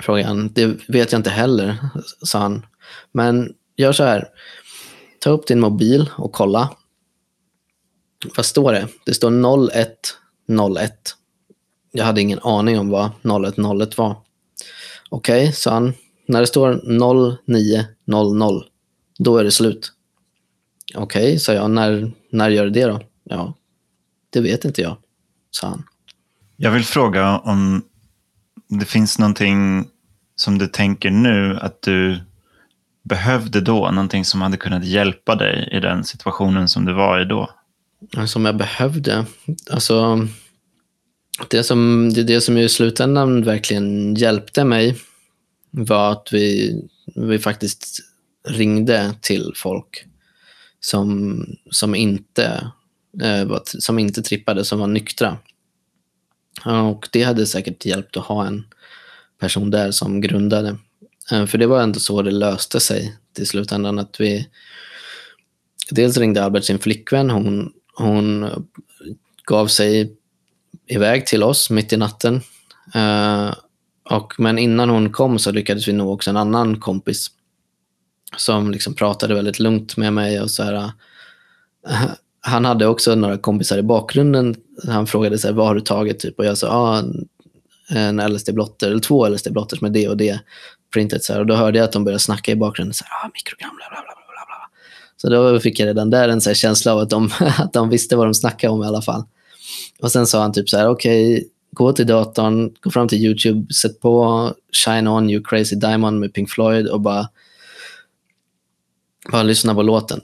Frågade 0.00 0.28
han. 0.28 0.52
Det 0.52 0.66
vet 0.88 1.12
jag 1.12 1.18
inte 1.18 1.30
heller, 1.30 1.76
sa 2.22 2.38
han. 2.38 2.66
Men 3.12 3.54
gör 3.76 3.92
så 3.92 4.04
här. 4.04 4.28
ta 5.18 5.30
upp 5.30 5.46
din 5.46 5.60
mobil 5.60 6.10
och 6.16 6.32
kolla. 6.32 6.70
Vad 8.36 8.46
står 8.46 8.72
det? 8.72 8.88
Det 9.06 9.14
står 9.14 9.30
0101. 10.48 10.92
Jag 11.92 12.04
hade 12.04 12.20
ingen 12.20 12.38
aning 12.42 12.78
om 12.78 12.88
vad 12.88 13.10
0101 13.22 13.98
var. 13.98 14.16
Okej, 15.10 15.42
okay, 15.42 15.52
sa 15.52 15.70
han. 15.70 15.94
När 16.26 16.40
det 16.40 16.46
står 16.46 16.80
0900, 18.06 18.66
då 19.18 19.36
är 19.36 19.44
det 19.44 19.50
slut. 19.50 19.92
Okej, 20.94 21.22
okay, 21.22 21.38
sa 21.38 21.52
jag. 21.52 21.70
När, 21.70 22.12
när 22.30 22.50
gör 22.50 22.70
det 22.70 22.86
då? 22.86 23.00
Ja, 23.24 23.54
det 24.30 24.40
vet 24.40 24.64
inte 24.64 24.82
jag, 24.82 24.96
sa 25.50 25.68
han. 25.68 25.84
Jag 26.56 26.70
vill 26.70 26.84
fråga 26.84 27.38
om 27.38 27.82
det 28.68 28.84
finns 28.84 29.18
någonting 29.18 29.88
som 30.36 30.58
du 30.58 30.66
tänker 30.66 31.10
nu 31.10 31.58
att 31.60 31.82
du 31.82 32.20
behövde 33.02 33.60
då? 33.60 33.90
Någonting 33.90 34.24
som 34.24 34.42
hade 34.42 34.56
kunnat 34.56 34.84
hjälpa 34.84 35.34
dig 35.34 35.68
i 35.72 35.80
den 35.80 36.04
situationen 36.04 36.68
som 36.68 36.84
du 36.84 36.92
var 36.92 37.20
i 37.20 37.24
då? 37.24 37.50
Som 38.26 38.44
jag 38.44 38.56
behövde? 38.56 39.26
Alltså, 39.70 40.28
det 41.48 41.64
som, 41.64 42.10
det, 42.14 42.22
det 42.22 42.40
som 42.40 42.58
i 42.58 42.68
slutändan 42.68 43.42
verkligen 43.42 44.14
hjälpte 44.14 44.64
mig 44.64 44.96
var 45.70 46.12
att 46.12 46.28
vi, 46.32 46.80
vi 47.14 47.38
faktiskt 47.38 48.00
ringde 48.48 49.14
till 49.20 49.52
folk 49.56 50.06
som, 50.84 51.44
som, 51.70 51.94
inte, 51.94 52.70
eh, 53.22 53.58
som 53.64 53.98
inte 53.98 54.22
trippade, 54.22 54.64
som 54.64 54.78
var 54.78 54.86
nyktra. 54.86 55.38
Och 56.64 57.08
det 57.12 57.22
hade 57.22 57.46
säkert 57.46 57.86
hjälpt 57.86 58.16
att 58.16 58.24
ha 58.24 58.46
en 58.46 58.64
person 59.38 59.70
där 59.70 59.90
som 59.90 60.20
grundade. 60.20 60.78
Eh, 61.30 61.46
för 61.46 61.58
det 61.58 61.66
var 61.66 61.82
ändå 61.82 62.00
så 62.00 62.22
det 62.22 62.30
löste 62.30 62.80
sig 62.80 63.16
till 63.32 63.46
slutändan. 63.46 63.98
Att 63.98 64.20
vi, 64.20 64.48
dels 65.90 66.16
ringde 66.16 66.44
Albert 66.44 66.64
sin 66.64 66.78
flickvän. 66.78 67.30
Hon, 67.30 67.72
hon 67.94 68.48
gav 69.44 69.66
sig 69.66 70.16
iväg 70.86 71.26
till 71.26 71.42
oss 71.42 71.70
mitt 71.70 71.92
i 71.92 71.96
natten. 71.96 72.40
Eh, 72.94 73.54
och, 74.10 74.34
men 74.38 74.58
innan 74.58 74.90
hon 74.90 75.12
kom 75.12 75.38
så 75.38 75.50
lyckades 75.52 75.88
vi 75.88 75.92
nå 75.92 76.12
också 76.12 76.30
en 76.30 76.36
annan 76.36 76.80
kompis 76.80 77.30
som 78.36 78.70
liksom 78.70 78.94
pratade 78.94 79.34
väldigt 79.34 79.58
lugnt 79.58 79.96
med 79.96 80.12
mig. 80.12 80.40
och 80.40 80.50
så 80.50 80.62
här, 80.62 80.74
uh, 80.74 80.90
Han 82.40 82.64
hade 82.64 82.86
också 82.86 83.14
några 83.14 83.38
kompisar 83.38 83.78
i 83.78 83.82
bakgrunden. 83.82 84.56
Han 84.88 85.06
frågade 85.06 85.38
så 85.38 85.48
här, 85.48 85.54
vad 85.54 85.66
har 85.66 85.74
du 85.74 85.80
tagit? 85.80 86.18
Typ, 86.18 86.38
och 86.38 86.44
jag 86.44 86.58
sa 86.58 86.68
ah, 86.68 87.02
en 87.88 88.20
LSD-blotter, 88.20 88.86
eller 88.86 89.00
två 89.00 89.28
LSD-blotter 89.28 89.78
med 89.80 89.92
det 89.92 90.08
och 90.08 90.16
det 90.16 90.40
printet. 90.92 91.24
Så 91.24 91.32
här, 91.32 91.40
och 91.40 91.46
då 91.46 91.54
hörde 91.54 91.78
jag 91.78 91.84
att 91.84 91.92
de 91.92 92.04
började 92.04 92.22
snacka 92.22 92.52
i 92.52 92.56
bakgrunden. 92.56 92.94
Så 92.94 93.04
här, 93.04 93.26
ah, 93.26 93.30
mikrogram, 93.34 93.76
bla, 93.76 93.86
bla, 93.90 94.02
bla, 94.02 94.14
bla, 94.14 94.46
bla. 94.46 94.68
Så 95.16 95.28
då 95.28 95.60
fick 95.60 95.80
jag 95.80 95.86
redan 95.86 96.10
där 96.10 96.28
en 96.28 96.40
så 96.40 96.54
känsla 96.54 96.92
av 96.92 96.98
att 96.98 97.10
de, 97.10 97.30
att 97.58 97.72
de 97.72 97.88
visste 97.88 98.16
vad 98.16 98.26
de 98.26 98.34
snackade 98.34 98.72
om 98.72 98.82
i 98.82 98.86
alla 98.86 99.02
fall. 99.02 99.24
Och 100.00 100.12
sen 100.12 100.26
sa 100.26 100.42
han 100.42 100.52
typ 100.52 100.68
så 100.68 100.76
här, 100.76 100.88
okej, 100.88 101.34
okay, 101.34 101.44
gå 101.72 101.92
till 101.92 102.06
datorn, 102.06 102.74
gå 102.80 102.90
fram 102.90 103.08
till 103.08 103.18
YouTube, 103.18 103.74
sätt 103.74 104.00
på 104.00 104.52
Shine 104.84 105.08
On 105.08 105.30
You 105.30 105.42
Crazy 105.44 105.76
Diamond 105.76 106.20
med 106.20 106.34
Pink 106.34 106.50
Floyd 106.50 106.88
och 106.88 107.00
bara, 107.00 107.28
bara 109.30 109.42
lyssna 109.42 109.74
på 109.74 109.82
låten. 109.82 110.20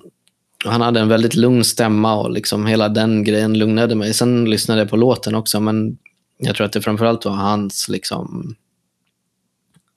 Och 0.64 0.72
han 0.72 0.80
hade 0.80 1.00
en 1.00 1.08
väldigt 1.08 1.34
lugn 1.34 1.64
stämma 1.64 2.14
och 2.14 2.30
liksom 2.30 2.66
hela 2.66 2.88
den 2.88 3.24
grejen 3.24 3.58
lugnade 3.58 3.94
mig. 3.94 4.14
Sen 4.14 4.50
lyssnade 4.50 4.80
jag 4.80 4.90
på 4.90 4.96
låten 4.96 5.34
också, 5.34 5.60
men 5.60 5.98
jag 6.38 6.56
tror 6.56 6.64
att 6.66 6.72
det 6.72 6.82
framförallt 6.82 7.24
var 7.24 7.32
hans, 7.32 7.88
liksom, 7.88 8.54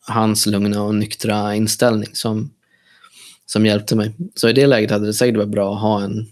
hans 0.08 0.46
lugna 0.46 0.84
och 0.84 0.96
nyktra 0.96 1.56
inställning 1.56 2.10
som, 2.14 2.52
som 3.46 3.66
hjälpte 3.66 3.96
mig. 3.96 4.16
Så 4.36 4.50
i 4.50 4.54
det 4.54 4.68
läget 4.68 4.92
hade 4.92 5.06
det 5.06 5.14
säkert 5.14 5.38
varit 5.38 5.50
bra 5.50 5.74
att 5.74 5.82
ha 5.82 6.02
en, 6.02 6.28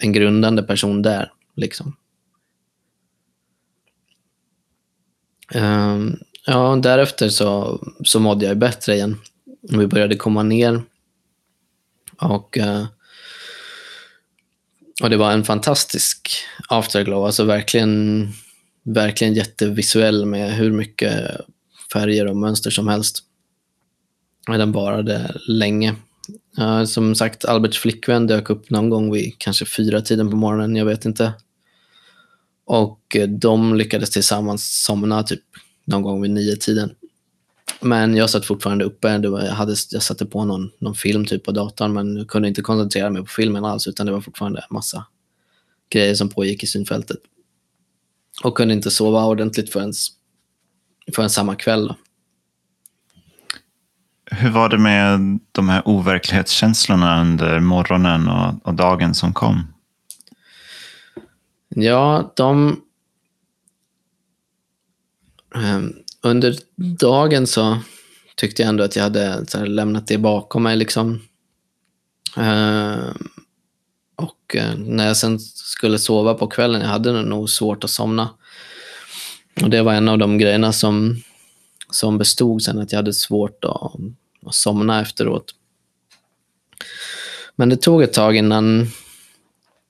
en 0.00 0.12
grundande 0.12 0.62
person 0.62 1.02
där. 1.02 1.32
Liksom. 1.56 1.96
Um, 5.54 6.16
ja, 6.46 6.76
därefter 6.82 7.28
så, 7.28 7.80
så 8.04 8.20
mådde 8.20 8.46
jag 8.46 8.58
bättre 8.58 8.94
igen. 8.94 9.16
Vi 9.62 9.86
började 9.86 10.16
komma 10.16 10.42
ner. 10.42 10.82
Och, 12.20 12.58
eh, 12.58 12.86
och 15.02 15.10
det 15.10 15.16
var 15.16 15.32
en 15.32 15.44
fantastisk 15.44 16.30
afterglow. 16.68 17.24
Alltså 17.26 17.44
verkligen, 17.44 18.28
verkligen 18.82 19.34
jättevisuell 19.34 20.26
med 20.26 20.52
hur 20.54 20.72
mycket 20.72 21.40
färger 21.92 22.26
och 22.26 22.36
mönster 22.36 22.70
som 22.70 22.88
helst. 22.88 23.22
Den 24.46 24.72
varade 24.72 25.36
länge. 25.48 25.94
Eh, 26.58 26.84
som 26.84 27.14
sagt, 27.14 27.44
Alberts 27.44 27.78
flickvän 27.78 28.26
dök 28.26 28.50
upp 28.50 28.70
någon 28.70 28.90
gång 28.90 29.12
vid 29.12 29.38
kanske 29.38 29.64
fyra 29.64 30.00
tiden 30.00 30.30
på 30.30 30.36
morgonen, 30.36 30.76
jag 30.76 30.84
vet 30.84 31.04
inte. 31.04 31.32
Och 32.66 33.16
eh, 33.16 33.28
de 33.28 33.74
lyckades 33.74 34.10
tillsammans 34.10 34.84
somna 34.84 35.22
typ 35.22 35.42
någon 35.84 36.02
gång 36.02 36.22
vid 36.22 36.30
nio 36.30 36.56
tiden. 36.56 36.90
Men 37.84 38.16
jag 38.16 38.30
satt 38.30 38.46
fortfarande 38.46 38.84
uppe. 38.84 39.08
Jag, 39.08 39.38
hade, 39.38 39.74
jag 39.90 40.02
satte 40.02 40.26
på 40.26 40.44
någon, 40.44 40.70
någon 40.78 40.94
film 40.94 41.26
typ 41.26 41.44
på 41.44 41.52
datorn 41.52 41.92
men 41.92 42.16
jag 42.16 42.28
kunde 42.28 42.48
inte 42.48 42.62
koncentrera 42.62 43.10
mig 43.10 43.22
på 43.22 43.28
filmen 43.28 43.64
alls 43.64 43.86
utan 43.86 44.06
det 44.06 44.12
var 44.12 44.20
fortfarande 44.20 44.66
massa 44.70 45.06
grejer 45.90 46.14
som 46.14 46.28
pågick 46.28 46.62
i 46.62 46.66
synfältet. 46.66 47.16
Och 48.42 48.56
kunde 48.56 48.74
inte 48.74 48.90
sova 48.90 49.24
ordentligt 49.24 49.72
förrän, 49.72 49.92
förrän 51.14 51.30
samma 51.30 51.54
kväll. 51.54 51.88
Då. 51.88 51.96
Hur 54.30 54.50
var 54.50 54.68
det 54.68 54.78
med 54.78 55.38
de 55.52 55.68
här 55.68 55.88
overklighetskänslorna 55.88 57.20
under 57.20 57.60
morgonen 57.60 58.28
och, 58.28 58.66
och 58.66 58.74
dagen 58.74 59.14
som 59.14 59.32
kom? 59.32 59.66
Ja, 61.68 62.32
de... 62.36 62.80
Um, 65.54 66.03
under 66.24 66.56
dagen 66.76 67.46
så 67.46 67.78
tyckte 68.36 68.62
jag 68.62 68.68
ändå 68.68 68.84
att 68.84 68.96
jag 68.96 69.02
hade 69.02 69.44
här, 69.54 69.66
lämnat 69.66 70.06
det 70.06 70.18
bakom 70.18 70.62
mig. 70.62 70.76
Liksom. 70.76 71.22
Eh, 72.36 73.08
och 74.16 74.56
eh, 74.56 74.74
när 74.78 75.06
jag 75.06 75.16
sen 75.16 75.38
skulle 75.40 75.98
sova 75.98 76.34
på 76.34 76.46
kvällen, 76.46 76.80
jag 76.80 76.88
hade 76.88 77.22
nog 77.22 77.50
svårt 77.50 77.84
att 77.84 77.90
somna. 77.90 78.30
Och 79.62 79.70
Det 79.70 79.82
var 79.82 79.94
en 79.94 80.08
av 80.08 80.18
de 80.18 80.38
grejerna 80.38 80.72
som, 80.72 81.16
som 81.90 82.18
bestod 82.18 82.62
sen, 82.62 82.78
att 82.78 82.92
jag 82.92 82.98
hade 82.98 83.12
svårt 83.12 83.64
att, 83.64 83.92
att 84.46 84.54
somna 84.54 85.00
efteråt. 85.00 85.54
Men 87.56 87.68
det 87.68 87.76
tog 87.76 88.02
ett 88.02 88.12
tag 88.12 88.36
innan, 88.36 88.86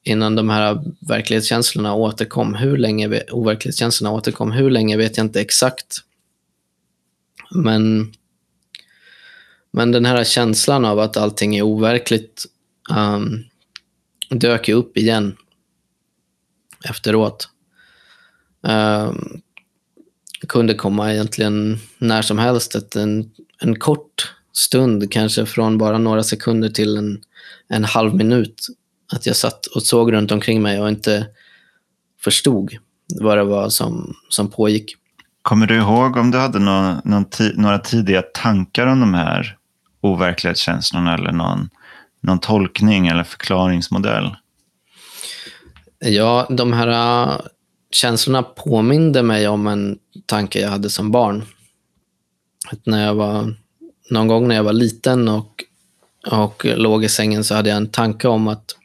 innan 0.03 0.37
de 0.37 0.49
här 0.49 0.85
verklighetskänslorna 1.01 1.95
återkom. 1.95 2.55
Hur 2.55 2.77
länge 2.77 3.23
overklighetskänslorna 3.31 4.15
återkom, 4.15 4.53
hur 4.53 4.71
länge 4.71 4.97
vet 4.97 5.17
jag 5.17 5.27
inte 5.27 5.41
exakt. 5.41 6.01
Men, 7.55 8.13
men 9.71 9.93
den 9.93 10.05
här 10.05 10.25
känslan 10.25 10.85
av 10.85 10.99
att 10.99 11.17
allting 11.17 11.57
är 11.57 11.63
overkligt 11.63 12.47
um, 12.97 13.45
dök 14.31 14.69
ju 14.69 14.75
upp 14.75 14.97
igen 14.97 15.37
efteråt. 16.85 17.49
Um, 18.63 19.43
kunde 20.49 20.75
komma 20.75 21.13
egentligen 21.13 21.79
när 21.99 22.23
som 22.23 22.39
helst. 22.39 22.75
Ett, 22.75 22.97
en, 22.97 23.31
en 23.59 23.79
kort 23.79 24.35
stund, 24.53 25.13
kanske 25.13 25.47
från 25.47 25.79
bara 25.79 25.99
några 25.99 26.23
sekunder 26.23 26.69
till 26.69 26.97
en, 26.97 27.23
en 27.69 27.85
halv 27.85 28.15
minut, 28.15 28.67
att 29.13 29.27
jag 29.27 29.37
satt 29.37 29.67
och 29.67 29.83
såg 29.83 30.13
runt 30.13 30.33
omkring 30.33 30.63
mig 30.63 30.81
och 30.81 30.89
inte 30.89 31.27
förstod 32.21 32.77
vad 33.21 33.39
det 33.39 33.45
var 33.45 33.69
som, 33.69 34.17
som 34.29 34.51
pågick. 34.51 34.97
Kommer 35.45 35.67
du 35.67 35.77
ihåg 35.77 36.17
om 36.17 36.31
du 36.31 36.39
hade 36.39 36.59
någon, 36.59 37.01
någon 37.05 37.25
några 37.55 37.79
tidiga 37.79 38.23
tankar 38.23 38.87
om 38.87 39.01
de 39.01 39.15
här 39.15 39.57
overklighetskänslorna 40.01 41.15
eller 41.15 41.33
någon, 41.33 41.69
någon 42.21 42.39
tolkning 42.39 43.07
eller 43.09 43.25
förklaringsmodell? 43.25 44.37
Ja, 45.99 46.47
de 46.51 46.73
här 46.73 46.89
äh, 47.29 47.41
känslorna 47.91 48.43
påminde 48.43 49.23
mig 49.23 49.49
om 49.49 49.67
en 49.67 49.99
tanke 50.27 50.61
jag 50.61 50.71
hade 50.71 50.91
som 50.91 51.11
barn. 51.11 51.43
Att 52.71 52.87
när 52.87 53.07
jag 53.07 53.15
var, 53.15 53.55
någon 54.11 54.29
gång 54.29 54.49
när 54.49 54.55
jag 54.55 54.65
var 54.65 54.73
liten 54.73 55.29
och, 55.29 55.65
och 56.31 56.65
låg 56.65 57.05
i 57.05 57.09
sängen 57.09 57.45
så 57.45 57.55
hade 57.55 57.69
jag 57.69 57.77
en 57.77 57.91
tanke 57.91 58.29
om 58.29 58.49
att, 58.49 58.77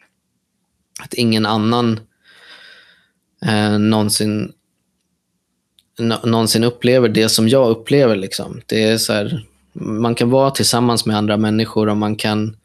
att 1.02 1.14
ingen 1.14 1.46
annan 1.46 2.00
eh, 3.46 3.80
någonsin 3.80 4.54
någonsin 6.00 6.64
upplever 6.64 7.10
det 7.10 7.30
som 7.30 7.50
jag 7.50 7.70
upplever. 7.70 8.16
Liksom. 8.16 8.62
Det 8.66 8.84
är 8.84 8.98
så 8.98 9.14
här, 9.14 9.46
man 9.74 10.16
kan 10.16 10.30
vara 10.30 10.52
tillsammans 10.52 11.06
med 11.06 11.18
andra 11.18 11.38
människor 11.38 11.90
och 11.90 11.98
man 11.98 12.16
kan 12.16 12.58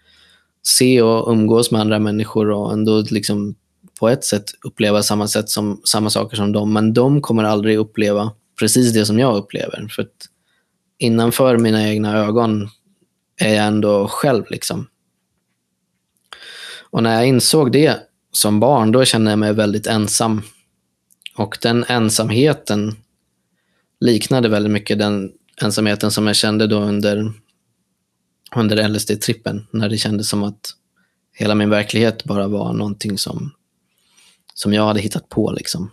se 0.63 1.03
och 1.03 1.33
umgås 1.33 1.71
med 1.71 1.81
andra 1.81 1.99
människor 1.99 2.51
och 2.51 2.73
ändå 2.73 3.05
liksom 3.11 3.55
på 4.01 4.09
ett 4.09 4.25
sätt 4.25 4.45
uppleva 4.65 5.03
samma, 5.03 5.29
sätt 5.29 5.51
som, 5.51 5.81
samma 5.85 6.11
saker 6.11 6.37
som 6.37 6.53
dem. 6.53 6.73
Men 6.73 6.95
de 6.95 7.23
kommer 7.23 7.45
aldrig 7.45 7.79
uppleva 7.79 8.33
precis 8.59 8.93
det 8.93 9.07
som 9.07 9.19
jag 9.19 9.37
upplever. 9.37 9.89
För 9.91 10.03
att 10.03 10.29
innanför 10.99 11.59
mina 11.59 11.89
egna 11.89 12.17
ögon 12.19 12.69
är 13.37 13.55
jag 13.55 13.67
ändå 13.67 14.09
själv. 14.09 14.45
liksom. 14.51 14.87
Och 16.91 17.03
när 17.03 17.15
jag 17.15 17.27
insåg 17.27 17.73
det 17.73 17.97
som 18.33 18.61
barn, 18.61 18.93
då 18.93 19.05
kände 19.05 19.31
jag 19.31 19.39
mig 19.39 19.53
väldigt 19.53 19.87
ensam. 19.87 20.43
Och 21.37 21.59
den 21.63 21.85
ensamheten 21.89 22.97
liknade 24.05 24.49
väldigt 24.49 24.73
mycket 24.73 24.99
den 24.99 25.33
ensamheten 25.63 26.11
som 26.11 26.27
jag 26.27 26.37
kände 26.37 26.67
då 26.67 26.81
under, 26.81 27.33
under 28.57 28.89
LSD-trippen. 28.89 29.67
När 29.71 29.89
det 29.89 29.99
kändes 29.99 30.29
som 30.29 30.43
att 30.43 30.71
hela 31.33 31.55
min 31.55 31.71
verklighet 31.71 32.25
bara 32.25 32.49
var 32.49 32.73
någonting 32.73 33.19
som, 33.19 33.53
som 34.55 34.73
jag 34.73 34.87
hade 34.87 35.01
hittat 35.01 35.29
på. 35.29 35.53
Liksom. 35.53 35.91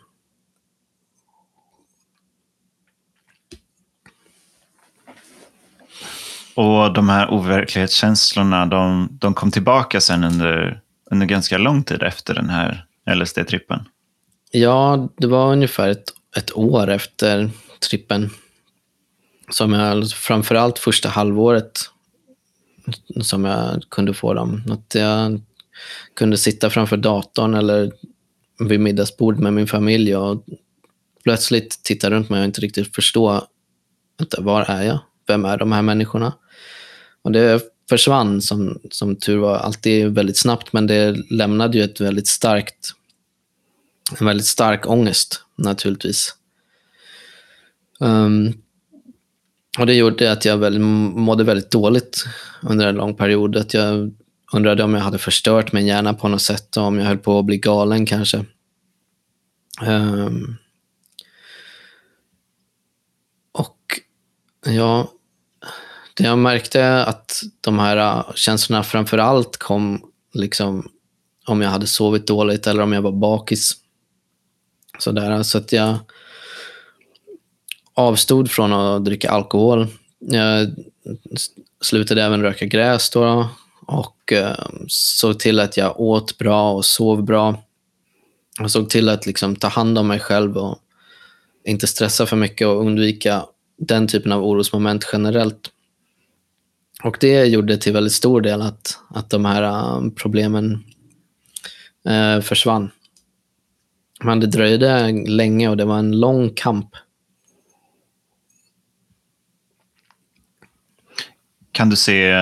Och 6.55 6.93
de 6.93 7.09
här 7.09 7.33
overklighetskänslorna, 7.33 8.65
de, 8.65 9.09
de 9.11 9.33
kom 9.33 9.51
tillbaka 9.51 10.01
sen 10.01 10.23
under, 10.23 10.81
under 11.11 11.25
ganska 11.25 11.57
lång 11.57 11.83
tid 11.83 12.03
efter 12.03 12.33
den 12.33 12.49
här 12.49 12.85
LSD-trippen. 13.05 13.79
Ja, 14.51 15.09
det 15.17 15.27
var 15.27 15.51
ungefär 15.51 15.89
ett, 15.89 16.03
ett 16.37 16.57
år 16.57 16.89
efter 16.89 17.49
trippen 17.89 18.29
som 19.49 19.73
jag, 19.73 19.81
alltså, 19.81 20.15
framförallt 20.15 20.79
första 20.79 21.09
halvåret, 21.09 21.79
som 23.21 23.45
jag 23.45 23.83
kunde 23.89 24.13
få 24.13 24.33
dem. 24.33 24.63
Att 24.69 24.95
jag 24.95 25.41
kunde 26.13 26.37
sitta 26.37 26.69
framför 26.69 26.97
datorn 26.97 27.53
eller 27.53 27.91
vid 28.59 28.79
middagsbord 28.79 29.39
med 29.39 29.53
min 29.53 29.67
familj 29.67 30.15
och 30.15 30.45
plötsligt 31.23 31.83
titta 31.83 32.09
runt 32.09 32.29
mig 32.29 32.39
och 32.39 32.45
inte 32.45 32.61
riktigt 32.61 32.95
förstå, 32.95 33.47
vänta, 34.17 34.41
var 34.41 34.61
är 34.61 34.83
jag? 34.83 34.99
Vem 35.27 35.45
är 35.45 35.57
de 35.57 35.71
här 35.71 35.81
människorna? 35.81 36.33
Och 37.21 37.31
det 37.31 37.61
försvann 37.89 38.41
som, 38.41 38.79
som 38.91 39.15
tur 39.15 39.37
var 39.37 39.57
alltid 39.57 40.07
väldigt 40.07 40.37
snabbt, 40.37 40.73
men 40.73 40.87
det 40.87 41.11
lämnade 41.29 41.77
ju 41.77 41.83
ett 41.83 42.01
väldigt 42.01 42.27
starkt, 42.27 42.91
en 44.19 44.25
väldigt 44.25 44.47
stark 44.47 44.89
ångest 44.89 45.41
naturligtvis. 45.55 46.35
Um, 48.01 48.53
och 49.79 49.85
det 49.85 49.93
gjorde 49.93 50.31
att 50.31 50.45
jag 50.45 50.57
väl 50.57 50.79
mådde 50.79 51.43
väldigt 51.43 51.71
dåligt 51.71 52.25
under 52.61 52.87
en 52.87 52.95
lång 52.95 53.15
period. 53.15 53.55
Att 53.55 53.73
jag 53.73 54.11
undrade 54.53 54.83
om 54.83 54.93
jag 54.93 55.01
hade 55.01 55.17
förstört 55.17 55.71
min 55.71 55.87
hjärna 55.87 56.13
på 56.13 56.27
något 56.27 56.41
sätt 56.41 56.77
och 56.77 56.83
om 56.83 56.99
jag 56.99 57.05
höll 57.05 57.17
på 57.17 57.39
att 57.39 57.45
bli 57.45 57.57
galen 57.57 58.05
kanske. 58.05 58.45
Um, 59.85 60.55
och 63.51 63.77
ja, 64.65 65.11
det 66.13 66.23
jag 66.23 66.37
märkte 66.37 67.05
att 67.05 67.41
de 67.61 67.79
här 67.79 67.97
äh, 67.97 68.33
känslorna 68.35 68.83
framför 68.83 69.17
allt 69.17 69.57
kom 69.57 70.11
liksom 70.33 70.91
om 71.45 71.61
jag 71.61 71.69
hade 71.69 71.87
sovit 71.87 72.27
dåligt 72.27 72.67
eller 72.67 72.83
om 72.83 72.93
jag 72.93 73.01
var 73.01 73.11
bakis. 73.11 73.73
Sådär, 74.99 75.43
så 75.43 75.57
att 75.57 75.71
jag 75.71 75.97
avstod 77.93 78.51
från 78.51 78.73
att 78.73 79.05
dricka 79.05 79.29
alkohol. 79.29 79.87
Jag 80.19 80.69
slutade 81.81 82.23
även 82.23 82.41
röka 82.41 82.65
gräs 82.65 83.09
då 83.09 83.49
och 83.87 84.33
eh, 84.33 84.65
såg 84.87 85.39
till 85.39 85.59
att 85.59 85.77
jag 85.77 85.99
åt 85.99 86.37
bra 86.37 86.73
och 86.73 86.85
sov 86.85 87.23
bra. 87.23 87.63
Jag 88.59 88.71
såg 88.71 88.89
till 88.89 89.09
att 89.09 89.25
liksom 89.25 89.55
ta 89.55 89.67
hand 89.67 89.97
om 89.97 90.07
mig 90.07 90.19
själv 90.19 90.57
och 90.57 90.77
inte 91.65 91.87
stressa 91.87 92.25
för 92.25 92.37
mycket 92.37 92.67
och 92.67 92.85
undvika 92.85 93.45
den 93.77 94.07
typen 94.07 94.31
av 94.31 94.45
orosmoment 94.45 95.09
generellt. 95.13 95.71
Och 97.03 97.17
det 97.19 97.45
gjorde 97.45 97.77
till 97.77 97.93
väldigt 97.93 98.13
stor 98.13 98.41
del 98.41 98.61
att, 98.61 98.99
att 99.09 99.29
de 99.29 99.45
här 99.45 99.63
eh, 99.63 100.11
problemen 100.15 100.83
eh, 102.05 102.41
försvann. 102.41 102.91
Men 104.23 104.39
det 104.39 104.47
dröjde 104.47 105.11
länge 105.27 105.69
och 105.69 105.77
det 105.77 105.85
var 105.85 105.99
en 105.99 106.19
lång 106.19 106.49
kamp 106.49 106.95
Kan 111.71 111.89
du 111.89 111.95
se, 111.95 112.33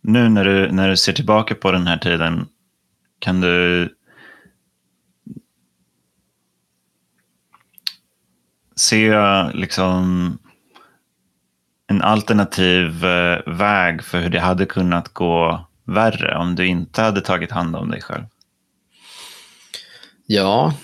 nu 0.00 0.28
när 0.28 0.44
du, 0.44 0.72
när 0.72 0.88
du 0.88 0.96
ser 0.96 1.12
tillbaka 1.12 1.54
på 1.54 1.72
den 1.72 1.86
här 1.86 1.98
tiden, 1.98 2.48
kan 3.18 3.40
du 3.40 3.88
se 8.76 9.12
liksom 9.54 10.38
en 11.86 12.02
alternativ 12.02 13.04
eh, 13.04 13.40
väg 13.46 14.04
för 14.04 14.20
hur 14.20 14.30
det 14.30 14.40
hade 14.40 14.66
kunnat 14.66 15.08
gå 15.08 15.66
värre 15.84 16.38
om 16.38 16.54
du 16.54 16.66
inte 16.66 17.02
hade 17.02 17.20
tagit 17.20 17.50
hand 17.50 17.76
om 17.76 17.90
dig 17.90 18.02
själv? 18.02 18.24
Ja, 20.26 20.74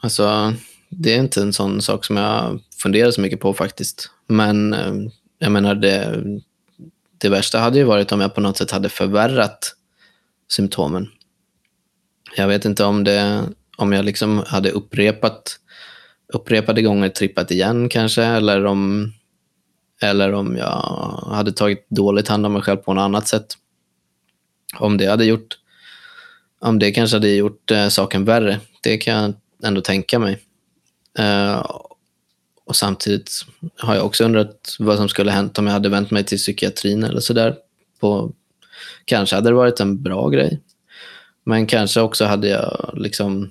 alltså 0.00 0.54
det 0.88 1.14
är 1.14 1.18
inte 1.18 1.42
en 1.42 1.52
sån 1.52 1.82
sak 1.82 2.04
som 2.04 2.16
jag 2.16 2.60
funderar 2.82 3.10
så 3.10 3.20
mycket 3.20 3.40
på 3.40 3.54
faktiskt. 3.54 4.10
Men 4.26 4.72
eh, 4.72 4.94
jag 5.38 5.52
menar, 5.52 5.74
det, 5.74 6.24
det 7.18 7.28
värsta 7.28 7.58
hade 7.58 7.78
ju 7.78 7.84
varit 7.84 8.12
om 8.12 8.20
jag 8.20 8.34
på 8.34 8.40
något 8.40 8.56
sätt 8.56 8.70
hade 8.70 8.88
förvärrat 8.88 9.74
symptomen. 10.48 11.08
Jag 12.36 12.48
vet 12.48 12.64
inte 12.64 12.84
om, 12.84 13.04
det, 13.04 13.42
om 13.76 13.92
jag 13.92 14.04
liksom 14.04 14.38
hade 14.46 14.70
upprepat 14.70 15.58
upprepade 16.34 16.82
gånger 16.82 17.08
trippat 17.08 17.50
igen 17.50 17.88
kanske, 17.88 18.22
eller 18.22 18.64
om, 18.64 19.12
eller 20.02 20.32
om 20.32 20.56
jag 20.56 20.80
hade 21.34 21.52
tagit 21.52 21.86
dåligt 21.88 22.28
hand 22.28 22.46
om 22.46 22.52
mig 22.52 22.62
själv 22.62 22.76
på 22.76 22.94
något 22.94 23.02
annat 23.02 23.28
sätt. 23.28 23.46
Om 24.78 24.96
det 24.96 25.06
hade 25.06 25.24
gjort, 25.24 25.58
om 26.60 26.78
det 26.78 26.90
kanske 26.90 27.16
hade 27.16 27.28
gjort 27.28 27.70
eh, 27.70 27.88
saken 27.88 28.24
värre, 28.24 28.60
det 28.82 28.96
kan 28.96 29.14
jag 29.14 29.34
ändå 29.68 29.80
tänka 29.80 30.18
mig. 30.18 30.38
Eh, 31.18 31.66
och 32.66 32.76
samtidigt 32.76 33.30
har 33.78 33.94
jag 33.94 34.06
också 34.06 34.24
undrat 34.24 34.76
vad 34.78 34.96
som 34.96 35.08
skulle 35.08 35.30
hänt 35.30 35.58
om 35.58 35.66
jag 35.66 35.72
hade 35.72 35.88
vänt 35.88 36.10
mig 36.10 36.24
till 36.24 36.38
psykiatrin 36.38 37.04
eller 37.04 37.20
sådär. 37.20 37.56
Kanske 39.04 39.36
hade 39.36 39.50
det 39.50 39.54
varit 39.54 39.80
en 39.80 40.02
bra 40.02 40.28
grej. 40.28 40.60
Men 41.44 41.66
kanske 41.66 42.00
också 42.00 42.24
hade 42.24 42.48
jag 42.48 42.90
liksom 42.94 43.50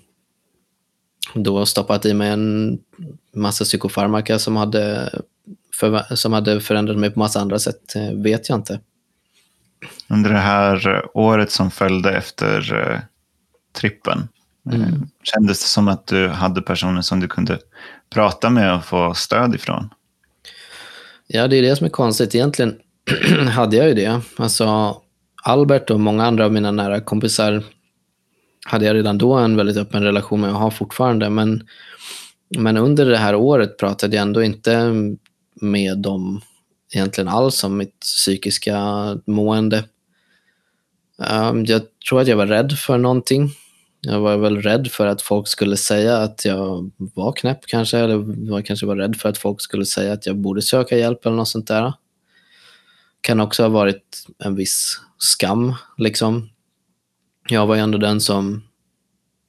då 1.34 1.66
stoppat 1.66 2.06
i 2.06 2.14
mig 2.14 2.30
en 2.30 2.80
massa 3.34 3.64
psykofarmaka 3.64 4.40
som 4.40 4.56
hade, 4.56 5.12
för, 5.80 6.16
som 6.16 6.34
hade 6.34 6.62
förändrat 6.62 6.98
mig 6.98 7.12
på 7.12 7.20
massa 7.20 7.40
andra 7.40 7.60
sätt. 7.60 7.94
vet 8.14 8.50
jag 8.50 8.58
inte. 8.58 8.80
Under 10.08 10.30
det 10.30 10.40
här 10.40 11.06
året 11.14 11.52
som 11.52 11.72
följde 11.72 12.12
efter 12.12 12.74
eh, 12.74 13.00
trippen, 13.74 14.28
mm. 14.72 15.08
kändes 15.24 15.62
det 15.62 15.68
som 15.68 15.88
att 15.88 16.08
du 16.08 16.28
hade 16.28 16.62
personer 16.62 17.02
som 17.02 17.20
du 17.20 17.28
kunde 17.28 17.60
prata 18.10 18.50
med 18.50 18.76
och 18.76 18.86
få 18.86 19.14
stöd 19.14 19.56
ifrån? 19.56 19.90
Ja, 21.28 21.48
det 21.48 21.56
är 21.56 21.62
det 21.62 21.76
som 21.76 21.86
är 21.86 21.90
konstigt. 21.90 22.36
Egentligen 22.36 22.76
hade 23.50 23.78
jag 23.78 23.88
ju 23.88 23.94
det. 23.94 24.22
Alltså, 24.36 24.98
Albert 25.44 25.90
och 25.90 26.00
många 26.00 26.26
andra 26.26 26.46
av 26.46 26.52
mina 26.52 26.72
nära 26.72 27.02
kompisar 27.02 27.64
hade 28.66 28.86
jag 28.86 28.96
redan 28.96 29.18
då 29.18 29.34
en 29.34 29.56
väldigt 29.56 29.78
öppen 29.78 30.04
relation 30.04 30.42
med 30.42 30.50
och 30.50 30.60
har 30.60 30.72
fortfarande. 30.72 31.30
Men, 31.30 31.68
men 32.58 32.78
under 32.78 33.06
det 33.06 33.18
här 33.18 33.36
året 33.36 33.78
pratade 33.78 34.16
jag 34.16 34.22
ändå 34.22 34.44
inte 34.44 34.94
med 35.62 35.98
dem 35.98 36.42
egentligen 36.94 37.28
alls 37.28 37.64
om 37.64 37.78
mitt 37.78 38.00
psykiska 38.00 38.78
mående. 39.26 39.84
Um, 41.18 41.66
jag 41.66 41.82
tror 42.10 42.22
att 42.22 42.28
jag 42.28 42.38
var 42.38 42.48
rädd 42.48 42.72
för 42.72 42.98
någonting. 42.98 43.52
Jag 44.06 44.20
var 44.20 44.38
väl 44.38 44.62
rädd 44.62 44.92
för 44.92 45.08
att 45.08 45.22
folk 45.22 45.48
skulle 45.48 45.78
säga 45.78 46.18
att 46.18 46.46
jag 46.46 46.92
var 46.98 47.32
knäpp 47.32 47.66
kanske, 47.66 47.98
eller 47.98 48.48
jag 48.50 48.66
kanske 48.66 48.86
var 48.86 48.96
rädd 48.96 49.16
för 49.16 49.30
att 49.30 49.38
folk 49.38 49.62
skulle 49.62 49.86
säga 49.86 50.14
att 50.14 50.26
jag 50.26 50.38
borde 50.38 50.62
söka 50.62 50.98
hjälp 50.98 51.26
eller 51.26 51.36
något 51.36 51.48
sånt 51.48 51.68
där. 51.68 51.94
Kan 53.22 53.40
också 53.40 53.64
ha 53.64 53.70
varit 53.70 54.26
en 54.40 54.56
viss 54.56 55.02
skam, 55.18 55.74
liksom. 55.98 56.50
Jag 57.50 57.68
var 57.68 57.76
ju 57.76 57.82
ändå 57.82 57.98
den 57.98 58.22
som, 58.22 58.64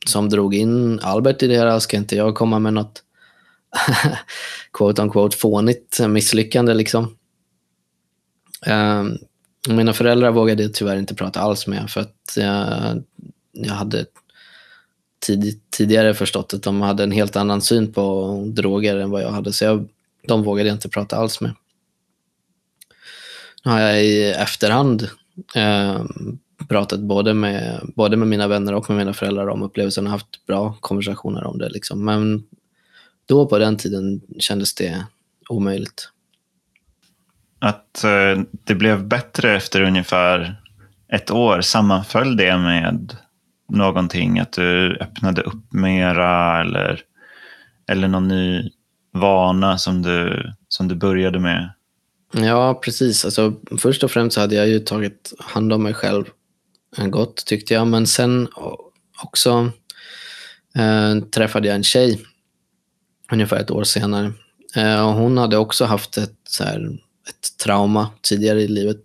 som 0.06 0.28
drog 0.28 0.54
in 0.54 1.00
Albert 1.02 1.42
i 1.42 1.46
det 1.46 1.58
här. 1.58 1.78
Ska 1.78 1.96
inte 1.96 2.16
jag 2.16 2.34
komma 2.34 2.58
med 2.58 2.74
något 2.74 3.02
quote 4.72 5.02
on 5.02 5.10
quote 5.10 5.36
fånigt 5.36 6.00
misslyckande 6.08 6.74
liksom. 6.74 7.16
Um, 8.66 9.18
mina 9.68 9.92
föräldrar 9.92 10.30
vågade 10.30 10.62
jag 10.62 10.74
tyvärr 10.74 10.96
inte 10.96 11.14
prata 11.14 11.40
alls 11.40 11.66
med 11.66 11.90
för 11.90 12.00
att 12.00 12.36
jag, 12.36 13.02
jag 13.52 13.74
hade 13.74 14.06
tid, 15.24 15.60
tidigare 15.70 16.14
förstått 16.14 16.54
att 16.54 16.62
de 16.62 16.80
hade 16.80 17.02
en 17.02 17.10
helt 17.10 17.36
annan 17.36 17.60
syn 17.60 17.92
på 17.92 18.36
droger 18.46 18.96
än 18.96 19.10
vad 19.10 19.22
jag 19.22 19.30
hade, 19.30 19.52
så 19.52 19.64
jag, 19.64 19.88
de 20.28 20.42
vågade 20.42 20.68
jag 20.68 20.76
inte 20.76 20.88
prata 20.88 21.16
alls 21.16 21.40
med. 21.40 21.54
Nu 23.64 23.70
har 23.70 23.80
jag 23.80 24.04
i 24.04 24.30
efterhand 24.30 25.08
eh, 25.54 26.04
pratat 26.68 27.00
både 27.00 27.34
med, 27.34 27.80
både 27.96 28.16
med 28.16 28.28
mina 28.28 28.48
vänner 28.48 28.74
och 28.74 28.90
med 28.90 28.98
mina 28.98 29.12
föräldrar 29.12 29.48
om 29.48 29.62
upplevelsen 29.62 30.06
och 30.06 30.12
haft 30.12 30.46
bra 30.46 30.76
konversationer 30.80 31.44
om 31.44 31.58
det. 31.58 31.68
Liksom. 31.68 32.04
Men 32.04 32.44
då 33.26 33.46
på 33.46 33.58
den 33.58 33.76
tiden 33.76 34.20
kändes 34.38 34.74
det 34.74 35.06
omöjligt. 35.48 36.08
Att 37.58 38.04
eh, 38.04 38.42
det 38.64 38.74
blev 38.74 39.08
bättre 39.08 39.56
efter 39.56 39.82
ungefär 39.82 40.60
ett 41.08 41.30
år, 41.30 41.60
sammanföll 41.60 42.36
det 42.36 42.58
med 42.58 43.16
någonting? 43.68 44.38
Att 44.38 44.52
du 44.52 44.96
öppnade 45.00 45.42
upp 45.42 45.72
mera 45.72 46.60
eller, 46.60 47.00
eller 47.88 48.08
någon 48.08 48.28
ny 48.28 48.70
vana 49.12 49.78
som 49.78 50.02
du, 50.02 50.50
som 50.68 50.88
du 50.88 50.94
började 50.94 51.38
med? 51.38 51.72
Ja, 52.32 52.80
precis. 52.84 53.24
Alltså, 53.24 53.52
först 53.78 54.04
och 54.04 54.10
främst 54.10 54.34
så 54.34 54.40
hade 54.40 54.54
jag 54.54 54.68
ju 54.68 54.78
tagit 54.78 55.32
hand 55.38 55.72
om 55.72 55.82
mig 55.82 55.94
själv 55.94 56.24
eh, 56.98 57.06
gott, 57.06 57.46
tyckte 57.46 57.74
jag. 57.74 57.86
Men 57.86 58.06
sen 58.06 58.48
också 59.22 59.70
eh, 60.74 61.20
träffade 61.20 61.68
jag 61.68 61.74
en 61.74 61.84
tjej 61.84 62.20
ungefär 63.32 63.56
ett 63.56 63.70
år 63.70 63.84
senare. 63.84 64.32
Eh, 64.76 65.06
och 65.06 65.14
hon 65.14 65.38
hade 65.38 65.56
också 65.56 65.84
haft 65.84 66.16
ett, 66.16 66.38
så 66.48 66.64
här, 66.64 66.98
ett 67.28 67.58
trauma 67.64 68.10
tidigare 68.22 68.62
i 68.62 68.68
livet. 68.68 69.00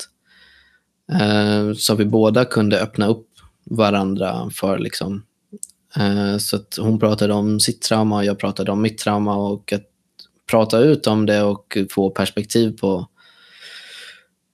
Eh, 1.11 1.73
så 1.73 1.95
vi 1.95 2.05
båda 2.05 2.45
kunde 2.45 2.81
öppna 2.81 3.07
upp 3.07 3.28
varandra 3.69 4.49
för. 4.53 4.79
Liksom. 4.79 5.23
Eh, 5.95 6.37
så 6.37 6.55
att 6.55 6.77
hon 6.79 6.99
pratade 6.99 7.33
om 7.33 7.59
sitt 7.59 7.81
trauma 7.81 8.15
och 8.15 8.25
jag 8.25 8.39
pratade 8.39 8.71
om 8.71 8.81
mitt 8.81 8.97
trauma. 8.97 9.35
Och 9.35 9.73
att 9.73 9.85
prata 10.49 10.79
ut 10.79 11.07
om 11.07 11.25
det 11.25 11.43
och 11.43 11.77
få 11.91 12.09
perspektiv 12.09 12.77
på, 12.77 13.07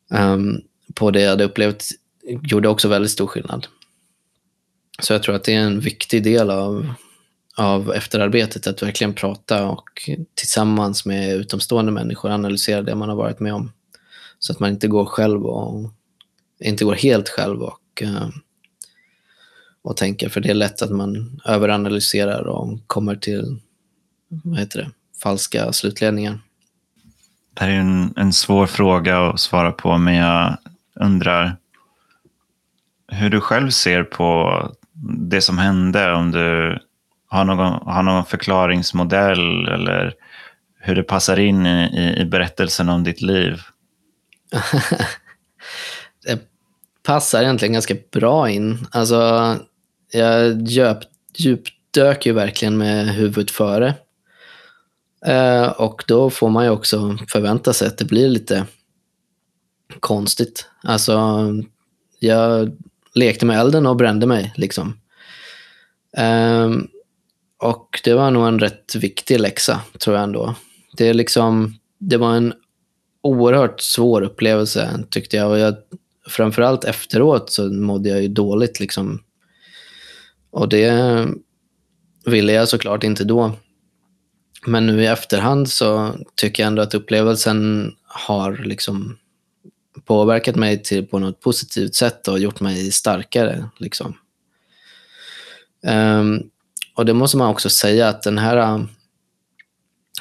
um, 0.10 0.62
på 0.94 1.12
det 1.12 1.22
jag 1.22 1.30
hade 1.30 1.44
upplevt 1.44 1.84
gjorde 2.44 2.70
också 2.70 2.88
väldigt 2.88 3.12
stor 3.12 3.28
skillnad. 3.28 3.68
Så 5.02 5.14
jag 5.14 5.24
tror 5.24 5.36
att 5.36 5.44
det 5.44 5.54
är 5.54 5.60
en 5.60 5.80
viktig 5.80 6.24
del 6.24 6.50
av, 6.50 6.94
av 7.58 7.94
efterarbetet, 7.94 8.68
att 8.68 8.84
verkligen 8.84 9.14
prata 9.14 9.68
och 9.68 10.10
tillsammans 10.36 11.06
med 11.06 11.36
utomstående 11.36 11.92
människor 11.92 12.30
analysera 12.30 12.82
det 12.82 12.96
man 12.96 13.10
har 13.10 13.16
varit 13.16 13.40
med 13.40 13.54
om. 13.54 13.72
Så 14.40 14.52
att 14.52 14.60
man 14.60 14.70
inte 14.70 14.88
går 14.88 15.06
själv 15.06 15.46
och 15.46 15.92
inte 16.60 16.86
går 16.86 16.94
helt 16.94 17.30
själv 17.30 17.62
och, 17.62 18.04
um, 18.04 18.32
och 19.86 19.98
tänker, 19.98 20.30
för 20.30 20.42
det 20.42 20.50
är 20.50 20.54
lätt 20.54 20.82
att 20.82 20.92
man 20.92 21.42
överanalyserar 21.46 22.48
och 22.48 22.88
kommer 22.88 23.16
till 23.16 23.60
vad 24.28 24.60
heter 24.60 24.80
det, 24.80 24.92
falska 25.24 25.74
slutledningar. 25.74 26.40
Det 27.54 27.62
här 27.62 27.70
är 27.70 27.80
en, 27.80 28.14
en 28.18 28.34
svår 28.34 28.68
fråga 28.68 29.28
att 29.28 29.40
svara 29.40 29.72
på, 29.72 29.98
men 29.98 30.16
jag 30.16 30.58
undrar 30.96 31.58
hur 33.08 33.30
du 33.30 33.42
själv 33.42 33.70
ser 33.70 34.04
på 34.04 34.60
det 35.30 35.42
som 35.42 35.58
hände, 35.58 36.14
om 36.14 36.32
du 36.32 36.80
har 37.28 37.46
någon, 37.46 37.88
har 37.88 38.04
någon 38.04 38.26
förklaringsmodell 38.26 39.68
eller 39.68 40.14
hur 40.80 40.96
det 40.96 41.04
passar 41.04 41.40
in 41.40 41.66
i, 41.66 42.16
i 42.18 42.26
berättelsen 42.26 42.90
om 42.90 43.04
ditt 43.04 43.22
liv? 43.22 43.62
det 46.26 46.42
passar 47.04 47.42
egentligen 47.42 47.74
ganska 47.74 47.96
bra 48.12 48.50
in. 48.50 48.88
Alltså, 48.92 49.56
jag 50.12 50.68
djup, 50.68 50.98
djupdök 51.36 52.26
ju 52.26 52.34
verkligen 52.34 52.78
med 52.78 53.08
huvudet 53.08 53.52
före. 53.52 53.94
Eh, 55.26 55.68
och 55.68 56.04
då 56.08 56.30
får 56.30 56.50
man 56.50 56.66
ju 56.66 56.70
också 56.70 57.18
förvänta 57.28 57.74
sig 57.74 57.88
att 57.88 57.98
det 57.98 58.06
blir 58.06 58.30
lite 58.30 58.66
konstigt. 60.00 60.70
Alltså, 60.84 61.48
jag 62.20 62.78
lekte 63.14 63.46
med 63.46 63.60
elden 63.60 63.86
och 63.86 63.96
brände 63.96 64.26
mig. 64.26 64.54
Liksom. 64.56 65.00
Eh, 66.18 66.72
och 67.58 68.02
det 68.04 68.14
var 68.14 68.32
nog 68.32 68.48
en 68.48 68.60
rätt 68.60 68.96
viktig 68.96 69.40
läxa, 69.40 69.82
tror 70.00 70.16
jag 70.16 70.24
ändå. 70.24 70.56
Det, 70.98 71.10
är 71.10 71.14
liksom, 71.14 71.76
det 72.00 72.18
var 72.18 72.36
en 72.36 72.54
oerhört 73.22 73.82
svår 73.82 74.22
upplevelse, 74.22 75.04
tyckte 75.10 75.38
jag. 75.38 75.50
Och 75.50 75.60
jag, 75.60 75.76
framförallt 76.28 76.84
efteråt 76.84 77.52
så 77.52 77.74
mådde 77.74 78.10
jag 78.10 78.22
ju 78.22 78.28
dåligt. 78.28 78.80
Liksom. 78.80 79.20
Och 80.56 80.70
det 80.70 81.28
ville 82.26 82.54
jag 82.54 82.70
såklart 82.70 83.04
inte 83.04 83.24
då. 83.24 83.52
Men 84.66 84.86
nu 84.86 85.04
i 85.04 85.06
efterhand 85.06 85.70
så 85.70 86.16
tycker 86.36 86.64
jag 86.64 86.68
ändå 86.68 86.82
att 86.82 86.94
upplevelsen 86.94 87.92
har 88.04 88.58
liksom 88.66 89.18
påverkat 90.06 90.56
mig 90.56 90.84
till, 90.84 91.08
på 91.08 91.20
något 91.20 91.42
positivt 91.42 91.96
sätt 91.96 92.28
och 92.28 92.40
gjort 92.40 92.60
mig 92.60 92.92
starkare. 92.92 93.70
Liksom. 93.78 94.18
Um, 95.88 96.50
och 96.96 97.06
det 97.06 97.14
måste 97.14 97.38
man 97.38 97.50
också 97.50 97.70
säga 97.70 98.10
att 98.10 98.24
den 98.24 98.38
här, 98.38 98.88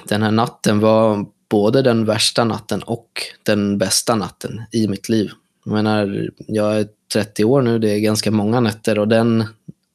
den 0.05 0.23
här 0.23 0.31
natten 0.31 0.81
var 0.81 1.27
både 1.51 1.83
den 1.83 2.05
värsta 2.05 2.45
natten 2.45 2.83
och 2.83 3.09
den 3.43 3.79
bästa 3.79 4.15
natten 4.15 4.63
i 4.73 4.89
mitt 4.89 5.09
liv. 5.09 5.31
Jag 5.65 5.73
menar, 5.73 6.31
jag 6.39 6.81
är 6.81 6.89
30 7.13 7.45
år 7.45 7.63
nu, 7.63 7.79
det 7.79 7.91
är 7.91 7.99
ganska 7.99 8.31
många 8.31 8.61
nätter 8.61 8.99
och 8.99 9.09
den 9.09 9.45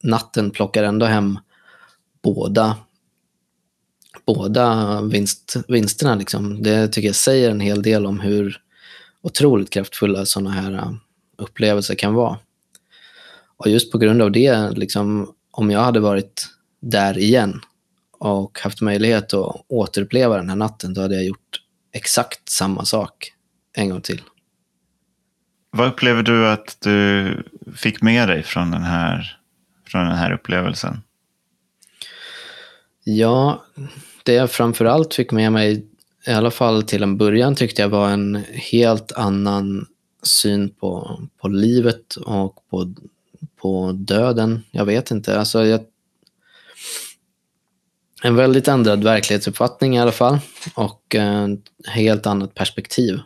natten 0.04 0.52
plockar 0.52 0.84
ändå 0.84 1.06
hem 1.06 1.40
båda, 2.22 2.78
båda 4.26 5.02
vinst, 5.02 5.56
vinsterna. 5.68 6.16
Liksom. 6.16 6.64
Det 6.64 6.88
tycker 6.88 7.08
jag 7.08 7.16
säger 7.16 7.50
en 7.50 7.60
hel 7.60 7.82
del 7.82 8.06
om 8.06 8.20
hur 8.20 8.62
otroligt 9.22 9.70
kraftfulla 9.70 10.26
sådana 10.26 10.50
här 10.50 10.74
äh, 10.74 10.92
upplevelser 11.38 11.96
kan 11.96 12.14
vara. 12.14 12.38
Och 13.58 13.70
just 13.70 13.92
på 13.92 13.98
grund 13.98 14.22
av 14.22 14.32
det, 14.32 14.72
liksom, 14.72 15.34
om 15.52 15.72
jag 15.72 15.80
hade 15.80 16.00
varit 16.00 16.48
där 16.80 17.18
igen 17.18 17.62
och 18.20 18.60
haft 18.60 18.82
möjlighet 18.82 19.34
att 19.34 19.66
återuppleva 19.68 20.38
den 20.38 20.50
här 20.50 20.56
natten, 20.56 20.94
då 20.94 21.02
hade 21.02 21.16
jag 21.16 21.26
gjort 21.26 21.62
exakt 21.94 22.50
samma 22.50 22.86
sak 22.86 23.34
en 23.74 23.90
gång 23.90 24.02
till. 24.02 24.22
Vad 25.72 25.88
upplever 25.88 26.24
du 26.24 26.48
att 26.48 26.78
du 26.82 27.44
fick 27.76 28.02
med 28.02 28.30
dig 28.30 28.44
från 28.44 28.72
den 28.72 28.84
här, 28.84 29.39
från 29.90 30.06
den 30.06 30.18
här 30.18 30.32
upplevelsen? 30.32 31.02
Ja, 33.04 33.66
det 34.24 34.34
jag 34.34 34.52
framförallt 34.52 35.14
fick 35.14 35.32
med 35.32 35.52
mig 35.52 35.86
i 36.28 36.32
alla 36.32 36.52
fall 36.52 36.84
till 36.84 37.04
en 37.04 37.18
början 37.18 37.56
tyckte 37.56 37.82
jag 37.82 37.90
var 37.90 38.10
en 38.10 38.44
helt 38.72 39.12
annan 39.12 39.86
syn 40.24 40.70
på, 40.70 41.22
på 41.42 41.48
livet 41.48 42.16
och 42.16 42.56
på, 42.70 42.94
på 43.62 43.92
döden. 43.92 44.64
Jag 44.72 44.86
vet 44.86 45.12
inte. 45.12 45.40
Alltså 45.40 45.66
jag, 45.66 45.82
en 48.24 48.36
väldigt 48.36 48.68
ändrad 48.68 49.04
verklighetsuppfattning 49.04 49.96
i 49.96 50.00
alla 50.00 50.12
fall 50.12 50.40
och 50.76 51.16
ett 51.16 51.88
helt 51.88 52.26
annat 52.26 52.56
perspektiv. 52.56 53.20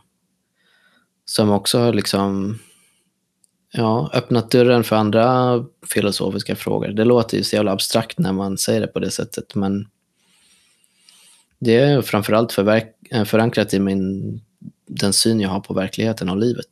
Som 1.25 1.49
också 1.49 1.79
har 1.79 1.93
liksom 1.93 2.59
ja, 3.73 4.09
öppnat 4.13 4.51
dörren 4.51 4.83
för 4.83 4.95
andra 4.95 5.59
filosofiska 5.93 6.55
frågor. 6.55 6.87
Det 6.87 7.05
låter 7.05 7.37
ju 7.37 7.43
så 7.43 7.55
jävla 7.55 7.71
abstrakt 7.71 8.19
när 8.19 8.33
man 8.33 8.57
säger 8.57 8.81
det 8.81 8.87
på 8.87 8.99
det 8.99 9.11
sättet 9.11 9.55
men 9.55 9.87
det 11.59 11.75
är 11.75 12.01
framförallt 12.01 12.51
förverk- 12.53 13.07
eh, 13.11 13.23
förankrat 13.23 13.73
i 13.73 13.79
min, 13.79 14.41
den 14.87 15.13
syn 15.13 15.39
jag 15.39 15.49
har 15.49 15.59
på 15.59 15.73
verkligheten 15.73 16.29
och 16.29 16.37
livet. 16.37 16.67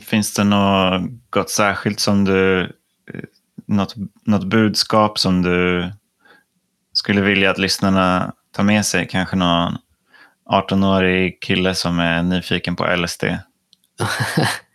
Finns 0.00 0.34
det 0.34 0.44
något 0.44 1.50
särskilt 1.50 2.00
som 2.00 2.24
du, 2.24 2.62
eh, 2.62 3.20
något, 3.66 3.94
något 4.26 4.44
budskap 4.44 5.18
som 5.18 5.42
du 5.42 5.90
skulle 6.92 7.20
vilja 7.20 7.50
att 7.50 7.58
lyssnarna 7.58 8.34
tar 8.52 8.62
med 8.62 8.86
sig? 8.86 9.08
Kanske 9.08 9.36
någon 9.36 9.76
18-årig 10.50 11.42
kille 11.42 11.74
som 11.74 11.98
är 11.98 12.22
nyfiken 12.22 12.76
på 12.76 12.96
LSD? 12.96 13.24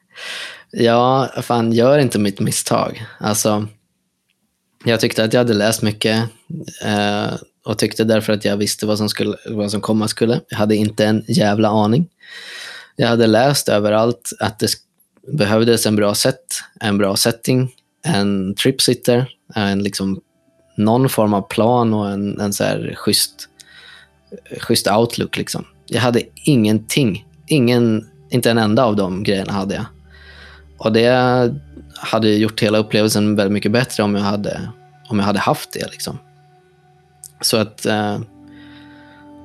ja, 0.72 1.30
fan 1.42 1.74
gör 1.74 2.00
inte 2.00 2.20
mitt 2.20 2.40
misstag. 2.40 3.06
Alltså, 3.20 3.68
jag 4.84 5.00
tyckte 5.00 5.24
att 5.24 5.34
jag 5.34 5.40
hade 5.40 5.54
läst 5.54 5.82
mycket. 5.82 6.30
Eh, 6.86 7.34
och 7.66 7.78
tyckte 7.78 8.04
därför 8.04 8.34
att 8.34 8.46
jag 8.46 8.58
visste 8.58 8.86
vad 8.86 8.98
som, 8.98 9.10
skulle, 9.10 9.38
vad 9.46 9.72
som 9.72 9.82
komma 9.82 10.08
skulle. 10.08 10.42
Jag 10.50 10.58
hade 10.58 10.76
inte 10.76 11.06
en 11.06 11.26
jävla 11.28 11.70
aning. 11.70 12.10
Jag 12.96 13.08
hade 13.08 13.28
läst 13.28 13.70
överallt 13.70 14.32
att 14.40 14.60
det 14.60 14.68
behövdes 15.28 15.86
en 15.86 15.96
bra 15.96 16.16
set, 16.16 16.60
en 16.80 16.98
bra 16.98 17.16
setting, 17.16 17.72
en 18.06 18.56
tripsitter, 18.56 19.30
en 19.56 19.84
liksom 19.84 20.22
någon 20.78 21.10
form 21.10 21.34
av 21.34 21.42
plan 21.42 21.94
och 21.94 22.10
en, 22.12 22.40
en 22.40 22.54
så 22.54 22.64
här 22.64 22.94
schysst, 22.98 23.50
schysst 24.60 24.88
outlook. 24.88 25.38
Liksom. 25.38 25.66
Jag 25.86 26.02
hade 26.02 26.22
ingenting. 26.36 27.28
Ingen, 27.48 28.10
inte 28.30 28.52
en 28.52 28.58
enda 28.58 28.86
av 28.86 28.96
de 28.96 29.24
grejerna 29.24 29.54
hade 29.54 29.76
jag. 29.76 29.86
Och 30.78 30.94
det 30.94 31.54
hade 31.96 32.30
gjort 32.30 32.64
hela 32.64 32.78
upplevelsen 32.78 33.36
väldigt 33.36 33.54
mycket 33.54 33.72
bättre 33.72 34.04
om 34.04 34.16
jag 34.16 34.22
hade, 34.22 34.70
om 35.10 35.20
jag 35.20 35.26
hade 35.26 35.40
haft 35.40 35.74
det. 35.74 35.92
Liksom. 35.92 36.20
Så 37.42 37.58
att 37.58 37.86
eh, 37.86 38.20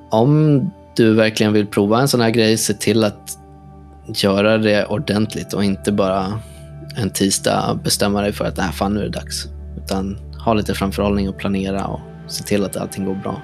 om 0.09 0.61
du 0.95 1.13
verkligen 1.13 1.53
vill 1.53 1.67
prova 1.67 2.01
en 2.01 2.07
sån 2.07 2.21
här 2.21 2.29
grej, 2.29 2.57
se 2.57 2.73
till 2.73 3.03
att 3.03 3.37
göra 4.15 4.57
det 4.57 4.85
ordentligt 4.85 5.53
och 5.53 5.63
inte 5.63 5.91
bara 5.91 6.39
en 6.95 7.09
tisdag 7.09 7.79
bestämma 7.83 8.21
dig 8.21 8.33
för 8.33 8.45
att 8.45 8.57
nej, 8.57 8.71
fan 8.71 8.93
nu 8.93 8.99
är 8.99 9.03
det 9.03 9.09
dags. 9.09 9.47
Utan 9.77 10.17
ha 10.45 10.53
lite 10.53 10.73
framförhållning 10.73 11.29
och 11.29 11.37
planera 11.37 11.85
och 11.85 11.99
se 12.27 12.43
till 12.43 12.65
att 12.65 12.77
allting 12.77 13.05
går 13.05 13.15
bra. 13.15 13.41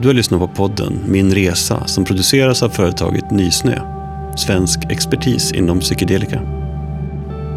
Du 0.00 0.08
har 0.08 0.14
lyssnat 0.14 0.40
på 0.40 0.48
podden 0.48 0.98
Min 1.06 1.34
Resa 1.34 1.86
som 1.86 2.04
produceras 2.04 2.62
av 2.62 2.68
företaget 2.68 3.30
Nysnö. 3.30 3.78
svensk 4.36 4.80
expertis 4.90 5.52
inom 5.52 5.80
psykedelika. 5.80 6.40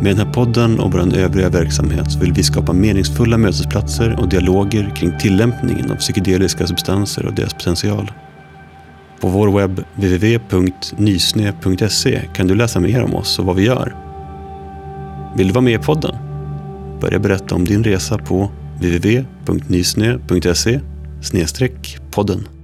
Med 0.01 0.05
den 0.05 0.17
här 0.17 0.33
podden 0.33 0.79
och 0.79 0.91
vår 0.91 1.15
övriga 1.15 1.49
verksamhet 1.49 2.15
vill 2.21 2.33
vi 2.33 2.43
skapa 2.43 2.73
meningsfulla 2.73 3.37
mötesplatser 3.37 4.19
och 4.19 4.29
dialoger 4.29 4.95
kring 4.95 5.19
tillämpningen 5.19 5.91
av 5.91 5.95
psykedeliska 5.95 6.67
substanser 6.67 7.25
och 7.25 7.33
deras 7.33 7.53
potential. 7.53 8.11
På 9.19 9.27
vår 9.27 9.59
webb 9.59 9.83
www.nysne.se 9.95 12.21
kan 12.33 12.47
du 12.47 12.55
läsa 12.55 12.79
mer 12.79 13.03
om 13.03 13.15
oss 13.15 13.39
och 13.39 13.45
vad 13.45 13.55
vi 13.55 13.65
gör. 13.65 13.95
Vill 15.37 15.47
du 15.47 15.53
vara 15.53 15.65
med 15.65 15.73
i 15.73 15.83
podden? 15.83 16.15
Börja 17.01 17.19
berätta 17.19 17.55
om 17.55 17.65
din 17.65 17.83
resa 17.83 18.17
på 18.17 18.51
www.nysne.se 18.79 20.79
podden. 22.11 22.60